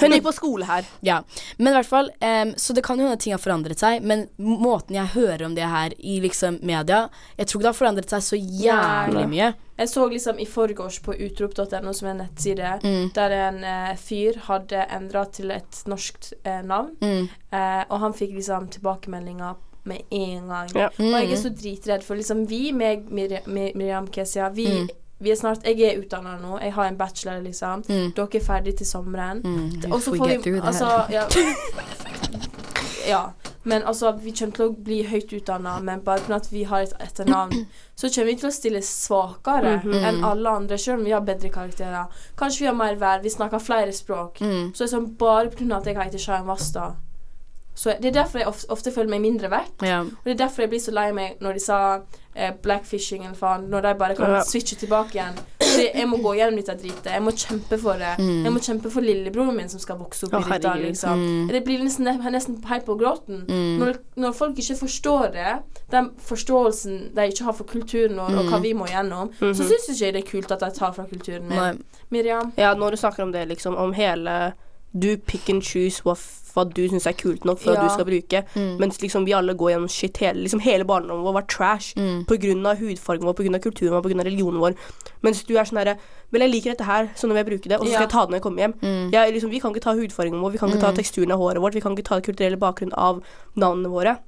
[0.00, 0.84] Hun gikk på skole her.
[1.06, 1.20] Ja,
[1.58, 4.26] men i hvert fall um, Så det kan jo hende ting har forandret seg, men
[4.38, 7.04] måten jeg hører om det her i liksom media
[7.38, 9.50] Jeg tror ikke det har forandret seg så jævlig mye.
[9.80, 13.10] Jeg så liksom i forgårs på utrop.no, som er en nettside, Mm.
[13.16, 16.90] der en eh, fyr hadde endra til et norsk eh, navn.
[17.00, 17.28] Mm.
[17.52, 19.54] Eh, og han fikk liksom tilbakemeldinger
[19.88, 20.68] med en gang.
[20.76, 20.90] Ja.
[20.98, 21.42] Og jeg er Mm.
[21.42, 24.88] så dritredd, for liksom vi, meg, Mir Mir Miriam Kesia, vi, Mm.
[25.20, 27.83] Vi er snart Jeg er utdanna nå, jeg har en bachelor, liksom.
[27.88, 28.12] Mm.
[28.16, 29.42] Dere er ferdig til sommeren.
[29.44, 29.92] Mm.
[29.92, 30.59] Og så får vi.
[30.61, 31.26] Altså, ja.
[33.09, 33.33] ja.
[33.62, 36.87] Men altså, vi kommer til å bli høyt utdanna, men bare fordi at vi har
[36.87, 37.66] et etternavn,
[38.00, 39.98] så kommer vi til å stille svakere Mhm.
[40.09, 42.06] enn alle andre, selv om vi har bedre karakterer.
[42.40, 44.40] Kanskje vi har mer vær, vi snakker flere språk.
[44.40, 44.72] Mm.
[44.74, 45.76] Så liksom bare pga.
[45.76, 46.94] at jeg heter Shayan Wasta.
[47.74, 49.83] Så det er derfor jeg ofte, ofte føler meg mindre verdt.
[49.83, 50.00] Ja.
[50.00, 51.78] Og det er derfor jeg blir så lei meg når de sa
[52.34, 55.34] eh, blackfishing eller faen, når de bare kan switche tilbake igjen.
[55.60, 57.04] Så jeg må gå gjennom dette dritet.
[57.12, 58.14] Jeg må kjempe for det.
[58.18, 58.44] Mm.
[58.44, 60.72] Jeg må kjempe for lillebroren min som skal vokse opp oh, i dette.
[60.82, 61.18] liksom.
[61.20, 61.48] Mm.
[61.52, 63.44] Det blir nesten, nesten helt på gråten.
[63.48, 63.78] Mm.
[63.82, 65.52] Når, når folk ikke forstår det,
[65.90, 68.62] den forståelsen de ikke har for kulturen vår, og hva Mm.
[68.62, 69.54] vi må gjennom, så Mhm.
[69.70, 71.58] syns ikke jeg det er kult at de tar fra kulturen min.
[71.58, 71.72] Nei.
[72.10, 72.52] Miriam?
[72.58, 74.52] Ja, når du snakker om det, liksom, om hele
[74.92, 77.80] Do pick and choose f- hva du syns er kult nok for Ja.
[77.80, 78.78] at du skal bruke, Mm.
[78.78, 82.24] mens liksom vi alle går gjennom shit hele, liksom hele barndommen vår var trash Mm.
[82.66, 84.74] av hudfargen vår, av kulturen vår, av religionen vår.
[85.22, 85.98] Mens du er sånn herre
[86.32, 88.06] Vel, jeg liker dette her, så nå vil jeg bruke det, og så skal Ja.
[88.06, 88.74] jeg ta det når jeg kommer hjem.
[88.80, 89.10] Mm.
[89.10, 90.96] Jeg, liksom, vi kan ikke ta hudfargen vår, vi kan ikke ta Mm.
[90.96, 93.20] teksturen av håret vårt, vi kan ikke ta den kulturelle bakgrunnen av
[93.56, 94.18] navnene våre.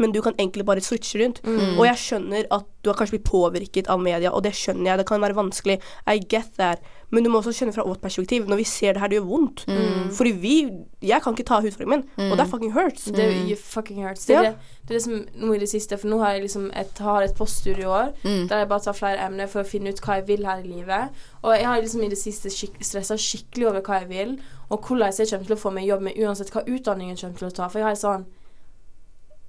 [0.00, 1.38] Men du kan egentlig bare switche rundt.
[1.46, 1.78] Mm.
[1.78, 4.98] Og jeg skjønner at du har kanskje blitt påvirket av media, og det skjønner jeg.
[4.98, 5.78] Det kan være vanskelig.
[6.10, 6.82] I get that.
[7.14, 8.48] Men du må også skjønne fra vårt perspektiv.
[8.50, 9.62] Når vi ser det her, det gjør vondt.
[9.68, 10.10] Mm.
[10.12, 10.54] Fordi vi
[11.04, 13.04] Jeg kan ikke ta hudfargen min, og det fucking hurts.
[13.04, 14.24] Det you fucking hurts.
[14.26, 14.50] Det er, Ja.
[14.50, 16.98] det, det er det som nå i det siste, for nå har jeg liksom et,
[16.98, 18.48] har et poststudie i år Mm.
[18.48, 20.66] der jeg bare tar flere emner for å finne ut hva jeg vil her i
[20.66, 21.10] livet.
[21.42, 24.38] Og jeg har liksom i det siste skik stressa skikkelig over hva jeg vil,
[24.70, 27.48] og hvordan jeg kommer til å få meg jobb med uansett hva utdanningen kommer til
[27.48, 27.68] å ta.
[27.68, 28.24] For jeg har sånn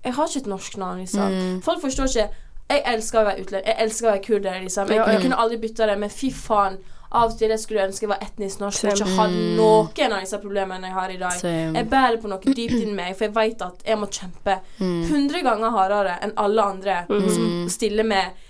[0.06, 1.32] Jeg har ikke et norsk navn, liksom.
[1.36, 1.62] Mm.
[1.66, 2.28] Folk forstår ikke
[2.70, 3.68] Jeg elsker å være utlending.
[3.70, 4.90] Jeg elsker å være kurder, liksom.
[4.90, 6.78] Jeg, jeg kunne aldri bytta det, men fy faen.
[7.16, 10.24] Av og til jeg skulle ønske jeg var etnisk norsk og ikke hadde noen av
[10.26, 11.36] disse problemene jeg har i dag.
[11.40, 11.76] Same.
[11.78, 15.04] Jeg bærer på noe dypt inni meg, for jeg vet at jeg må kjempe Mm.
[15.06, 18.42] 100 ganger hardere enn alle andre som stiller med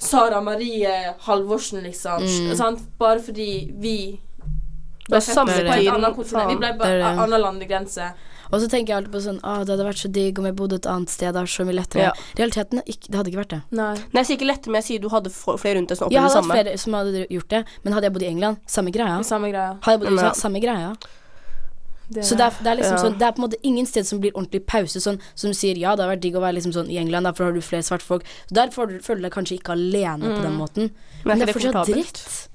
[0.00, 2.22] Sara Marie Halvorsen, liksom.
[2.26, 2.56] Mm.
[2.56, 2.82] Sant?
[2.98, 3.96] Bare fordi vi
[5.08, 6.50] ble født på et annet kontinent.
[6.50, 8.10] Vi ble på er annen landegrense.
[8.52, 10.56] Og så tenker jeg alltid på sånn Å, det hadde vært så digg om jeg
[10.58, 11.32] bodde et annet sted.
[11.34, 12.02] Det er så mye lettere.
[12.02, 12.12] Ja.
[12.36, 13.60] Realiteten ikke Det hadde ikke vært det.
[13.70, 13.94] Nei.
[13.94, 16.18] Nei, jeg sier ikke lettere, men jeg sier du hadde flere rundt deg som Jeg
[16.18, 16.58] opplevde det hadde hatt samme.
[16.58, 19.22] flere som hadde gjort det, men hadde jeg bodd i England, samme greia.
[19.24, 19.78] Samme greia.
[19.80, 20.32] Hadde jeg bodd i USA, Ja.
[20.42, 20.92] samme greia.
[22.10, 23.02] Det- Så det er, det er liksom Ja.
[23.04, 25.54] sånn Det er på en måte ingen sted som blir ordentlig pause, sånn som du
[25.54, 27.60] sier ja, det har vært digg å være liksom sånn i England, derfor har du
[27.60, 28.24] flere svarte folk.
[28.48, 30.90] Så der får du, føler du deg kanskje ikke alene på den måten.
[31.24, 32.48] Men, men det er fortsatt dritt.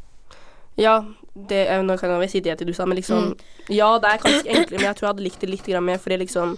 [0.78, 1.06] Ja,
[1.36, 3.34] det, nå kan jeg si det til du sa, men liksom
[3.70, 6.18] Ja, det er kanskje enklere, men jeg tror jeg hadde likt det litt mer, fordi
[6.24, 6.58] liksom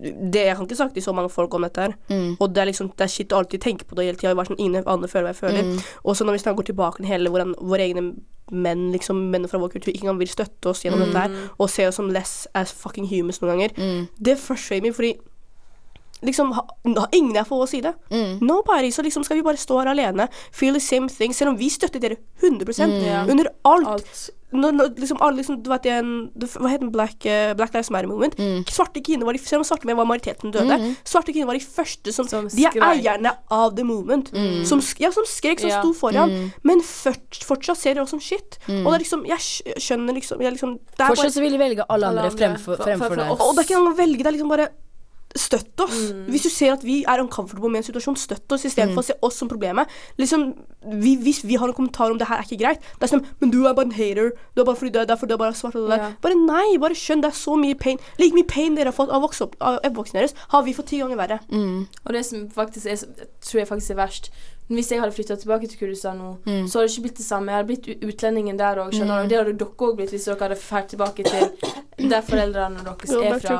[0.00, 1.92] det, Jeg kan ikke snakke til så mange folk om dette her.
[2.10, 2.36] Mm.
[2.40, 4.34] Og det er liksom Det er shit å alltid tenke på det hele tida.
[4.44, 5.62] Sånn, ingen andre føler hva jeg føler.
[5.62, 5.78] Mm.
[6.04, 8.02] Og så når vi snart går tilbake til hele hvordan våre egne
[8.50, 11.70] menn, liksom menn fra vår kultur, ikke engang vil støtte oss gjennom dette her, og
[11.70, 14.08] se oss som less as fucking humans noen ganger, Mm.
[14.20, 15.14] det frustrater meg, fordi
[16.24, 16.64] liksom ha,
[17.12, 17.94] Ingen er for å si det.
[18.10, 18.38] Mm.
[18.42, 18.90] Nobody.
[18.90, 21.68] Så liksom skal vi bare stå her alene, feel the same thing, selv om vi
[21.70, 23.24] støtter dere 100 Ja.
[23.28, 23.86] under alt.
[23.86, 24.30] Alt.
[24.54, 27.88] Når, når, liksom, alle, liksom, du vet, en, hva heter den Black, uh, Black Lives
[27.90, 28.36] Matter-moment?
[28.38, 28.60] Mm.
[28.70, 31.64] Svarte kvinner var de, Selv om svarte menn var majoriteten døde, svarte kvinner var de
[31.66, 34.30] første som, Som De er eierne av the movement.
[34.64, 35.80] Som, ja, som skrek, som Ja.
[35.82, 36.52] sto foran.
[36.62, 38.60] Men først, fortsatt ser de oss som shit.
[38.68, 39.42] Og det er liksom Jeg
[39.82, 42.76] skjønner liksom, jeg liksom det er bare, så vil de velge alle Alle andre fremfor,
[42.76, 43.30] fremfor, For- for- fremfor for deg.
[43.34, 43.40] oss.
[43.40, 44.68] og det er ikke engang å velge, det er liksom bare
[45.36, 46.12] Støtt oss.
[46.12, 46.26] Mm.
[46.30, 48.94] Hvis du ser at vi er uncomfortable med en situasjon, støtt oss istedenfor Mm.
[48.94, 49.88] for å se oss som problemet.
[50.16, 50.54] Liksom,
[51.02, 53.26] vi, Hvis vi har en kommentar om det her er ikke greit, det er sånn
[53.40, 54.30] Men du er bare en hater.
[54.54, 55.74] Du er bare fordi du er derfor du er bare svart.
[55.74, 56.04] Og det der.
[56.06, 56.12] Ja.
[56.22, 57.20] Bare nei, bare skjønn.
[57.22, 57.98] Det er så mye pain.
[58.18, 59.58] Like mye pain dere har fått av vokse opp-
[60.12, 61.40] deres, har vi fått ti ganger verre.
[61.50, 61.88] Mm.
[62.06, 62.96] Og det som faktisk er,
[63.42, 64.30] tror jeg faktisk er verst
[64.70, 66.64] Hvis jeg hadde flytta tilbake til Kurdistan nå, Mm.
[66.66, 67.46] så hadde det ikke blitt det samme.
[67.52, 69.28] Jeg hadde blitt utlendingen der òg, skjønner du.
[69.28, 71.50] Det hadde dere òg blitt hvis dere hadde fært tilbake til
[71.98, 73.56] der foreldrene deres er fra.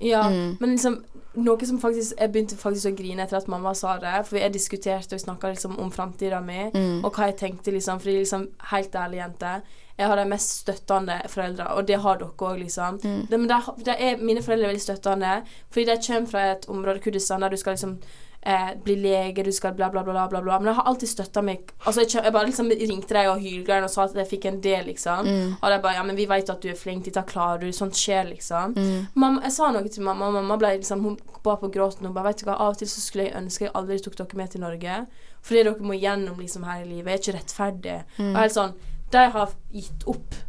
[0.00, 0.56] Ja, Mm.
[0.60, 1.04] men liksom
[1.36, 4.26] noe som faktisk Jeg begynte faktisk å grine etter at mamma sa det.
[4.26, 7.04] For jeg diskuterte og snakka liksom om framtida mi, Mm.
[7.04, 7.98] og hva jeg tenkte, liksom.
[7.98, 9.62] Fordi liksom, helt ærlig, jente.
[9.98, 12.98] Jeg har de mest støttende foreldre, og det har dere òg, liksom.
[13.02, 13.26] Mm.
[13.30, 16.66] Det, men det, det er, mine foreldre er veldig støttende, fordi de kommer fra et
[16.68, 17.98] område, Kurdistan, der du skal liksom
[18.46, 20.58] eh, bli lege, du skal bla, bla, bla, bla, bla.
[20.58, 21.72] Men jeg har alltid støtta meg.
[21.84, 24.60] Altså, jeg, jeg bare liksom ringte deg og hylgrein og sa at jeg fikk en
[24.64, 25.28] del, liksom.
[25.28, 25.52] Mm.
[25.58, 27.72] Og de bare Ja, men vi vet at du er flink, dette klarer du.
[27.74, 28.76] Sånt skjer, liksom.
[28.76, 29.10] Mm.
[29.14, 32.08] Mamma, jeg sa noe til mamma, og mamma ble liksom Hun ba på gråten.
[32.08, 34.18] Hun bare Vet du hva, av og til så skulle jeg ønske jeg aldri tok
[34.20, 35.04] dere med til Norge.
[35.44, 37.12] Fordi dere må gjennom liksom her i livet.
[37.12, 38.00] Er ikke rettferdig.
[38.18, 38.76] Og helt sånn
[39.14, 40.42] De har gitt opp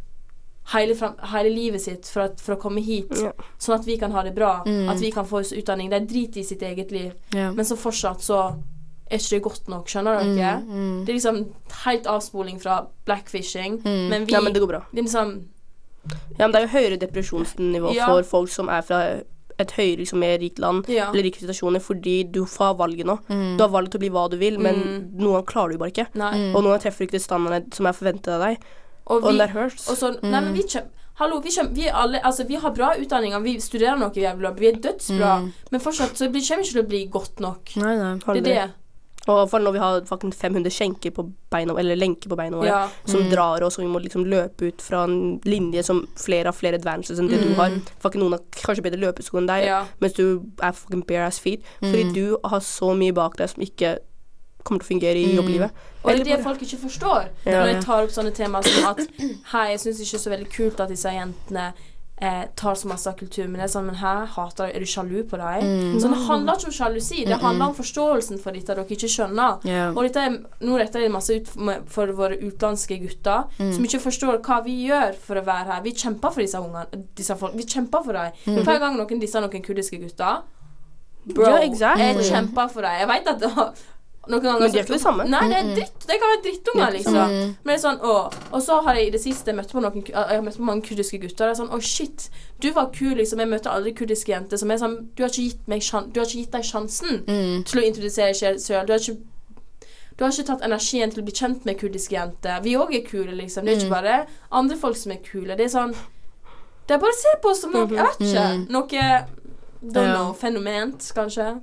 [0.72, 3.32] hele, fram, hele livet sitt for, at, for å komme hit, Ja.
[3.58, 4.62] sånn at vi kan ha det bra.
[4.66, 4.88] Mm.
[4.90, 5.90] At vi kan få oss utdanning.
[5.90, 7.12] De driter i sitt eget liv.
[7.32, 7.52] Ja.
[7.52, 8.40] Men så fortsatt så
[9.10, 9.86] er ikke det godt nok.
[9.86, 10.56] Skjønner dere?
[10.64, 11.04] Mm, mm.
[11.06, 13.78] Det er liksom helt avspoling fra blackfishing.
[13.84, 14.08] Mm.
[14.10, 14.82] Men vi Ja, men det går bra.
[14.92, 15.44] det er liksom
[16.38, 18.06] Ja, men det er jo høyere depresjonsnivå Ja.
[18.06, 19.20] for folk som er fra
[19.58, 21.10] et høyere, liksom, mer rikt land, Ja.
[21.10, 23.18] eller rike situasjoner, fordi du får valget nå.
[23.28, 23.56] Mm.
[23.56, 25.16] Du har valget til å bli hva du vil, men Mm.
[25.18, 26.06] noen ganger klarer du bare ikke.
[26.14, 26.34] Nei.
[26.34, 26.54] Mm.
[26.56, 28.58] Og noen ganger treffer du ikke de standardene som er forventet av deg.
[29.06, 29.88] Og Og vi, hurts.
[29.88, 30.82] Og så, Nei, men vi kjem,
[31.16, 34.50] Hallo, vi, kjem, vi, alle, altså, vi har bra utdanninger, vi studerer noe jævlig bra,
[34.52, 35.52] vi er dødsbra, Mm.
[35.72, 37.76] men fortsatt så blir- kommer ikke til å bli godt nok.
[37.76, 38.18] Nei, nei.
[38.18, 38.70] Det er det.
[39.28, 42.88] Og for når vi har 500 skjenker på beina, eller lenker på beina våre, Ja.
[43.06, 43.30] som Mm.
[43.30, 46.74] drar oss, og vi må liksom løpe ut fra en linje som flere har flere
[46.78, 47.54] advances enn det du Mm.
[47.56, 47.70] har.
[47.98, 49.86] Fucking noen har kanskje bedre løpesko enn deg, Ja.
[50.00, 51.60] mens du er fucking bare ass feet.
[51.80, 52.12] Fordi Mm.
[52.14, 53.98] du har så mye bak deg som ikke
[54.66, 55.36] kommer til å fungere i Mm.
[55.40, 55.70] jobblivet.
[56.04, 57.60] Og det er det folk ikke forstår Ja.
[57.64, 58.98] når jeg tar opp sånne temaer som at
[59.52, 61.72] Hei, jeg syns ikke så veldig kult at disse jentene
[62.18, 63.60] eh, tar så masse av kulturen min.
[63.68, 65.66] Sånn, men her hater Er du sjalu på dem?
[65.68, 66.00] Mm.
[66.00, 69.58] Så det handler ikke om sjalusi, det handler om forståelsen for dette dere ikke skjønner.
[69.66, 69.90] Yeah.
[69.92, 71.46] Og dette er, nå retter jeg masse ut
[71.92, 73.72] for våre utenlandske gutter Mm.
[73.74, 75.82] som ikke forstår hva vi gjør for å være her.
[75.82, 76.86] Vi kjemper for disse ungene.
[77.14, 77.52] Disse folk.
[77.54, 78.32] Vi kjemper for dem.
[78.46, 78.64] Mm.
[78.64, 80.40] Hver gang noen disser noen kurdiske gutter
[81.26, 82.02] Bro, Ja, exactly.
[82.14, 83.00] jeg kjemper for deg.
[83.00, 83.74] Jeg vet at
[84.28, 85.24] noen ganger Men de er ikke det samme.
[85.30, 86.06] Nei, det er dritt.
[86.06, 87.14] Det kan være drittunger, liksom.
[87.14, 87.52] Mm.
[87.64, 88.14] Men det er sånn, å
[88.56, 90.82] Og så har jeg i det siste møtt på noen Jeg har møtt på mange
[90.88, 91.46] kurdiske gutter.
[91.46, 92.28] Det er sånn Å, shit,
[92.60, 93.38] du var kul, liksom.
[93.44, 95.80] Jeg møter aldri kurdiske jenter som er sånn Du har ikke gitt meg
[96.12, 97.64] Du har ikke gitt deg sjansen Mm.
[97.64, 98.86] til å introdusere deg selv.
[98.86, 99.16] Du har ikke
[100.16, 102.62] du har ikke tatt energien til å bli kjent med kurdiske jenter.
[102.64, 103.66] Vi òg er kule, liksom.
[103.66, 105.54] Det er ikke bare andre folk som er kule.
[105.56, 105.92] Det er sånn
[106.88, 108.70] Det er bare å se på oss som noe Jeg vet ikke.
[108.70, 109.26] Noe
[109.82, 110.32] Don't know.
[110.32, 111.60] Fenoment, kanskje.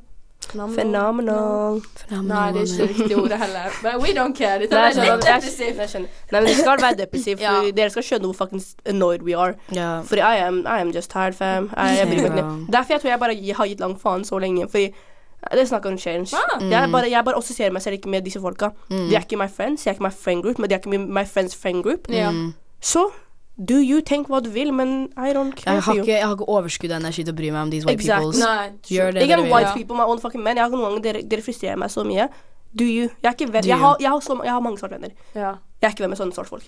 [0.51, 1.81] Phenomenal.
[1.95, 2.27] Phenomenal.
[2.27, 3.69] Nei, det er ikke riktig ordet heller.
[3.81, 4.59] But we don't care.
[4.59, 5.95] Dette er litt depressivt.
[6.31, 7.53] Nei, men det skal være depressivt, Ja.
[7.61, 9.55] for dere skal skjønne hvor fucking annoyed we are.
[9.75, 10.03] Yeah.
[10.05, 11.69] Fordi I am, I am just tired, fam.
[11.77, 12.71] I, jeg bryr meg ikke.
[12.77, 14.67] Derfor jeg tror jeg bare har gitt lang faen så lenge.
[14.69, 14.93] Fordi
[15.51, 16.35] det er snakk om change.
[16.35, 16.61] Ah.
[16.71, 18.69] Jeg, bare, jeg bare assosierer meg selv ikke med disse folka.
[18.89, 19.07] Mm.
[19.09, 20.97] De er ikke my friends, de er ikke my friend group, men de er ikke
[20.99, 22.07] my, friends friend group.
[22.09, 22.31] Ja.
[22.31, 22.53] Mm.
[22.81, 23.09] Så
[23.57, 26.03] do you tenk hva du vil, men I don't care Jeg for har, you.
[26.03, 28.31] ikke, jeg har ikke overskudd av energi til å bry meg om these white Exactly.
[28.31, 28.39] peoples.
[28.39, 28.69] Nei.
[28.89, 29.73] Gjør det dere white Ja.
[29.75, 30.57] people, my own fucking men.
[30.57, 32.29] Jeg har noen ganger, dere, dere frustrerer meg så mye.
[32.75, 33.09] Do you?
[33.21, 33.61] Jeg er ikke venn.
[33.61, 35.11] Do Jeg har, jeg, har så, jeg har mange svarte venner.
[35.35, 35.51] Ja.
[35.81, 36.63] Jeg er ikke venn med sånne svarte folk.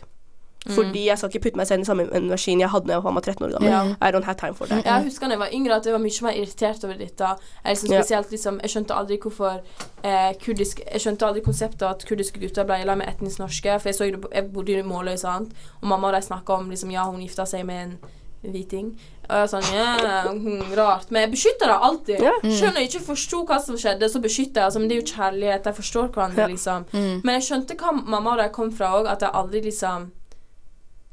[0.65, 0.73] Mm.
[0.73, 3.21] Fordi jeg skal ikke putte meg selv i samme energien jeg hadde da jeg var
[3.21, 3.69] 13 år gammel.
[3.69, 3.81] Ja.
[4.01, 4.85] I don't have time for that.
[4.85, 7.31] Jeg husker da jeg var yngre at jeg var mye mer irritert over dette.
[7.63, 9.61] Jeg, liksom, spesielt liksom, jeg skjønte aldri hvorfor
[10.03, 13.79] eh, kurdisk Jeg skjønte aldri konseptet at kurdiske gutter ble sammen med etnisk norske.
[13.79, 15.53] For jeg, så, jeg bodde i Måløy, sant.
[15.81, 17.97] Og mamma og de snakka om liksom, ja, hun gifta seg med en
[18.45, 18.93] hviting.
[19.25, 19.93] Og jeg sånn ja,
[20.29, 21.09] hm, Rart.
[21.09, 22.19] Men jeg beskytter det alltid.
[22.21, 22.33] Ja.
[22.43, 24.69] Selv når jeg ikke forsto hva som skjedde, så beskytter jeg.
[24.69, 25.69] Altså, men det er jo kjærlighet.
[25.71, 26.51] Jeg forstår hverandre, Ja.
[26.51, 26.85] liksom.
[26.93, 27.21] Mm.
[27.23, 30.11] Men jeg skjønte hva mamma og de kom fra òg, at jeg aldri liksom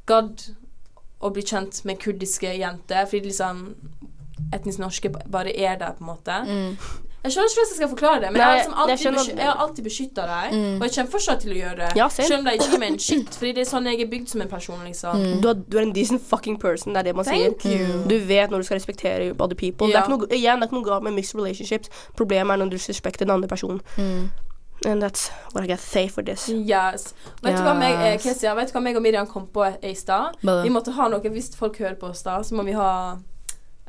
[0.09, 0.47] gadd
[1.23, 3.05] å bli kjent med kurdiske jenter.
[3.07, 3.65] Fordi liksom
[4.53, 6.41] etnisk norske bare er der, på en måte.
[6.45, 6.77] Mm.
[7.23, 9.23] Jeg skjønner ikke hvordan jeg skal forklare det, men Nei, jeg, har liksom jeg alltid
[9.23, 10.55] skjønner- jeg har alltid beskytta deg.
[10.59, 10.73] Mm.
[10.75, 11.91] Og jeg kommer fortsatt til å gjøre det.
[11.95, 12.07] Ja.
[12.11, 13.29] Selv om de ikke gir meg en shit.
[13.39, 15.21] Fordi det er sånn jeg er bygd som en person, liksom.
[15.23, 15.37] Mm.
[15.41, 17.79] Du, er, du er en decent fucking person, det er det man Thank sier.
[17.79, 18.03] you.
[18.11, 19.87] Du vet når du skal respektere other people.
[19.87, 21.87] Det er ikke noe, igjen, det er ikke noe galt med mixed relationships.
[22.19, 23.79] Problemet er når du respekterer den andre personen.
[23.95, 24.27] Mm.
[24.85, 26.49] And that's what I can say for this.
[26.49, 27.13] Yes.
[27.41, 28.41] Vet du hva meg, eh, Yes.
[28.43, 30.35] Vet du hva meg og Miriam kom på i stad?
[30.41, 33.17] Vi måtte ha noe Hvis folk hører på oss da, så må vi ha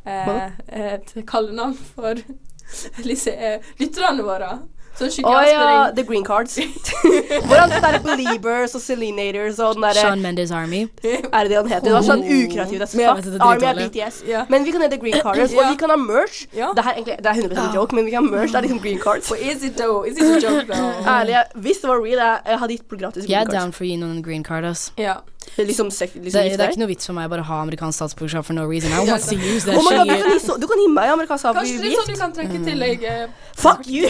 [0.07, 2.15] eh, et kallenavn for
[2.99, 4.59] eh, lytterne våre.
[4.95, 5.91] Sånn Å oh, ja.
[5.95, 6.55] The Green Cards.
[7.49, 10.85] Hvordan det der Beliebers og Selenators og den derre Sean Mendes Army.
[11.03, 11.89] Er det det han heter?
[11.89, 13.81] Det var sånn ukreativt jeg det er Army er.
[13.89, 14.21] BTS.
[14.29, 14.47] Yeah.
[14.53, 16.45] Men vi kan hete Green Cards, og vi kan ha merch.
[16.55, 16.71] Ja.
[16.77, 18.55] Det, her, er egentlig, det er 100 en joke, men vi kan ha merch.
[18.55, 19.31] Det er liksom Green Cards.
[19.33, 20.07] But is it though?
[20.07, 21.11] Is it a joke though?
[21.17, 23.65] Ærlig, hvis det var real, jeg, jeg hadde gitt på gratis Jeg er Green Cards.
[23.65, 24.93] down for å gi noen green card, ass.
[24.99, 25.19] Ja.
[25.71, 27.61] Liksom, sek- Det, liksom det gifte er ikke noe vits for meg bare å ha
[27.63, 28.91] amerikansk statsborgerskap for no reason.
[28.93, 31.45] I want to use that Oh god, du, kan gi, du kan gi meg amerikansk
[31.55, 33.05] Kanskje det er sånn du kan trekke tillegg.
[33.05, 34.09] eh, Fuck you!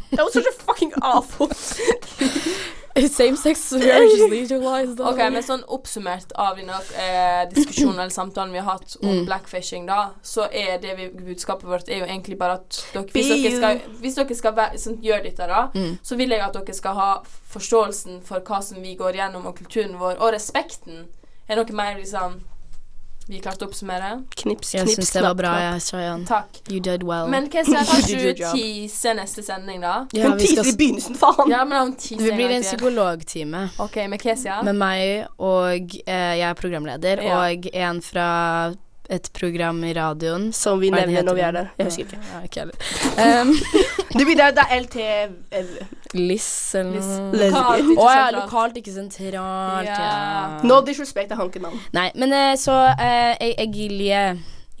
[0.14, 1.50] That was such a fucking awful
[3.16, 5.00] Same sex marriage is legalized.
[5.00, 9.24] Ok, men sånn oppsummert av denne eh, diskusjonen eller samtalen vi har hatt om Mm.
[9.28, 13.28] blackfishing, da, så er det vi, budskapet vårt er jo egentlig bare at dere, hvis,
[13.28, 15.98] dere skal, hvis dere skal sånn, gjøre dette, da, Mm.
[16.02, 17.10] så vil jeg at dere skal ha
[17.52, 21.06] forståelsen for hva som vi går gjennom, og kulturen vår, og respekten.
[21.48, 22.40] Er noe mer liksom
[23.28, 24.10] vi klarte å oppsummere?
[24.36, 25.72] Knips, knips, Jeg knips, syns det var bra, knapp.
[25.74, 26.24] jeg, Shayan.
[26.28, 26.60] Takk.
[26.70, 27.26] You did well.
[27.28, 27.48] Men
[27.90, 28.54] kanskje your du job.
[29.18, 30.06] neste sending, da?
[30.12, 31.50] ja, Hun teaser i begynnelsen, faen!
[31.50, 34.62] Ja, men hun teaser det blir en psykologtime Ok, med Kesia?
[34.62, 37.40] med meg og eh, jeg er programleder, Ja.
[37.50, 38.28] og en fra
[39.12, 40.48] et program i radioen.
[40.56, 41.70] Som vi er nevner når vi er der.
[41.78, 42.20] Jeg husker ikke.
[42.32, 42.74] Ja, ikke heller.
[43.16, 43.52] Um,
[44.16, 44.96] Det, det, er, det LT
[45.52, 45.64] eh,
[46.16, 47.32] Liss eller noe.
[47.36, 49.88] Lokalt, Å ikke ja, lokalt, ikke sentralt.
[49.88, 49.96] Ja.
[50.00, 50.44] Ja.
[50.64, 51.80] No disrespect, jeg har ikke navn.
[51.96, 54.22] Nei, men eh, så eh, E- Egilie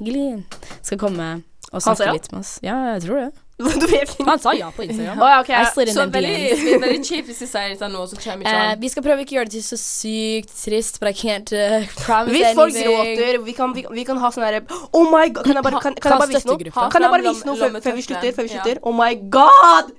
[0.00, 0.38] Egilie
[0.80, 1.28] skal komme
[1.72, 2.14] og snakke ja?
[2.16, 2.54] litt med oss.
[2.64, 3.30] Ja, jeg tror det.
[3.80, 4.24] Du vet ikke.
[4.28, 5.16] Han sa ja på Instagram.
[5.22, 5.48] Oh, ja, ok.
[5.56, 6.32] I slid in Så veldig,
[6.74, 8.80] er veldig kjipt hvis de sier dette nå, så kommer ikke Eh, han.
[8.82, 11.86] vi skal prøve ikke å gjøre det til så sykt trist, but I can't uh,
[12.04, 14.60] promise Hvis folk gråter, vi kan, vi, vi kan ha sånn herre
[14.92, 16.90] Oh my god, kan jeg bare, kan, kan jeg bare vise noe?
[16.92, 18.36] Kan jeg bare vise noe før, før vi slutter?
[18.36, 18.76] Før vi slutter?
[18.82, 18.84] Ja.
[18.90, 19.94] Oh my god!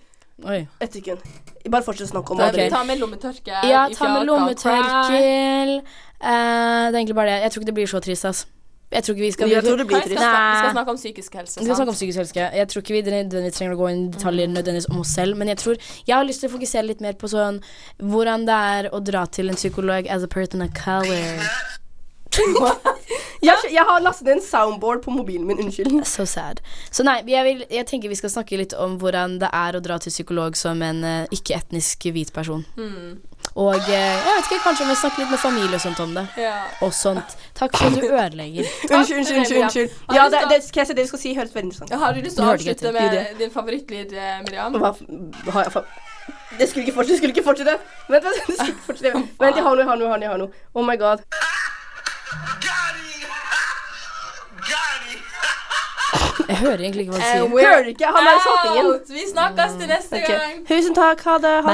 [0.45, 0.59] Oi.
[0.85, 1.23] Et sekund.
[1.67, 2.67] Bare fortsett å snakke om Ta, det.
[2.67, 2.69] Okay.
[2.71, 3.63] ta med lommetørke.
[3.67, 5.73] Ja, ta med lommetørkel.
[5.81, 7.39] Eh, det er egentlig bare det.
[7.47, 8.45] Jeg tror ikke det blir så trist, ass.
[8.91, 10.23] Jeg tror ikke vi skal Jeg tror det Hva blir vi skal, trist.
[10.23, 11.59] snakke, vi skal snakke om psykisk helse.
[11.59, 12.45] Vi skal snakke om psykisk helse.
[12.59, 15.37] Jeg tror ikke vi nødvendigvis trenger å gå inn i detaljer nødvendigvis om oss selv,
[15.37, 15.75] men jeg tror
[16.07, 17.59] Jeg har lyst til å fokusere litt mer på sånn
[17.99, 21.43] hvordan det er å dra til en psykolog as a person of color.
[23.41, 25.59] Jeg, jeg har lastet ned en soundboard på mobilen min.
[25.61, 25.93] Unnskyld.
[26.09, 26.61] So sad.
[26.91, 29.81] Så nei, jeg, vil, jeg tenker vi skal snakke litt om hvordan det er å
[29.83, 32.65] dra til psykolog som en uh, ikke-etnisk hvit person.
[32.77, 33.19] Mm.
[33.55, 36.25] Og eh, jeg vet ikke, kanskje vi snakker litt med familie og sånt om det.
[36.37, 36.55] Ja.
[36.85, 37.37] Og sånt.
[37.57, 38.67] Takk for at du ødelegger.
[38.91, 39.61] Unnskyld, unnskyld, unnskyld.
[39.63, 39.89] unnskyld.
[40.13, 40.59] Ja, det, det,
[40.97, 41.99] det du skal si, høres veldig interessant ut.
[42.03, 44.77] Har du lyst til å avslutte med din favorittlyd, eh, Miriam?
[44.77, 44.93] Hva
[45.55, 45.85] har jeg fa-
[46.59, 47.13] Det skulle ikke fortsette.
[47.13, 47.77] Det skulle ikke fortsette.
[48.09, 49.25] Vent, vent, det skulle ikke fortsette.
[49.39, 50.51] Vent, jeg har noe, jeg har noe, jeg har noe.
[50.75, 51.25] Oh my god.
[56.47, 57.67] Jeg hører egentlig ikke hva du sier.
[57.67, 58.11] Hører ikke?
[58.15, 58.37] Han er
[58.79, 58.83] i.
[59.13, 60.53] Vi snakkes til neste gang.
[60.69, 61.23] Tusen takk.
[61.27, 61.55] Ha det.
[61.65, 61.73] Ha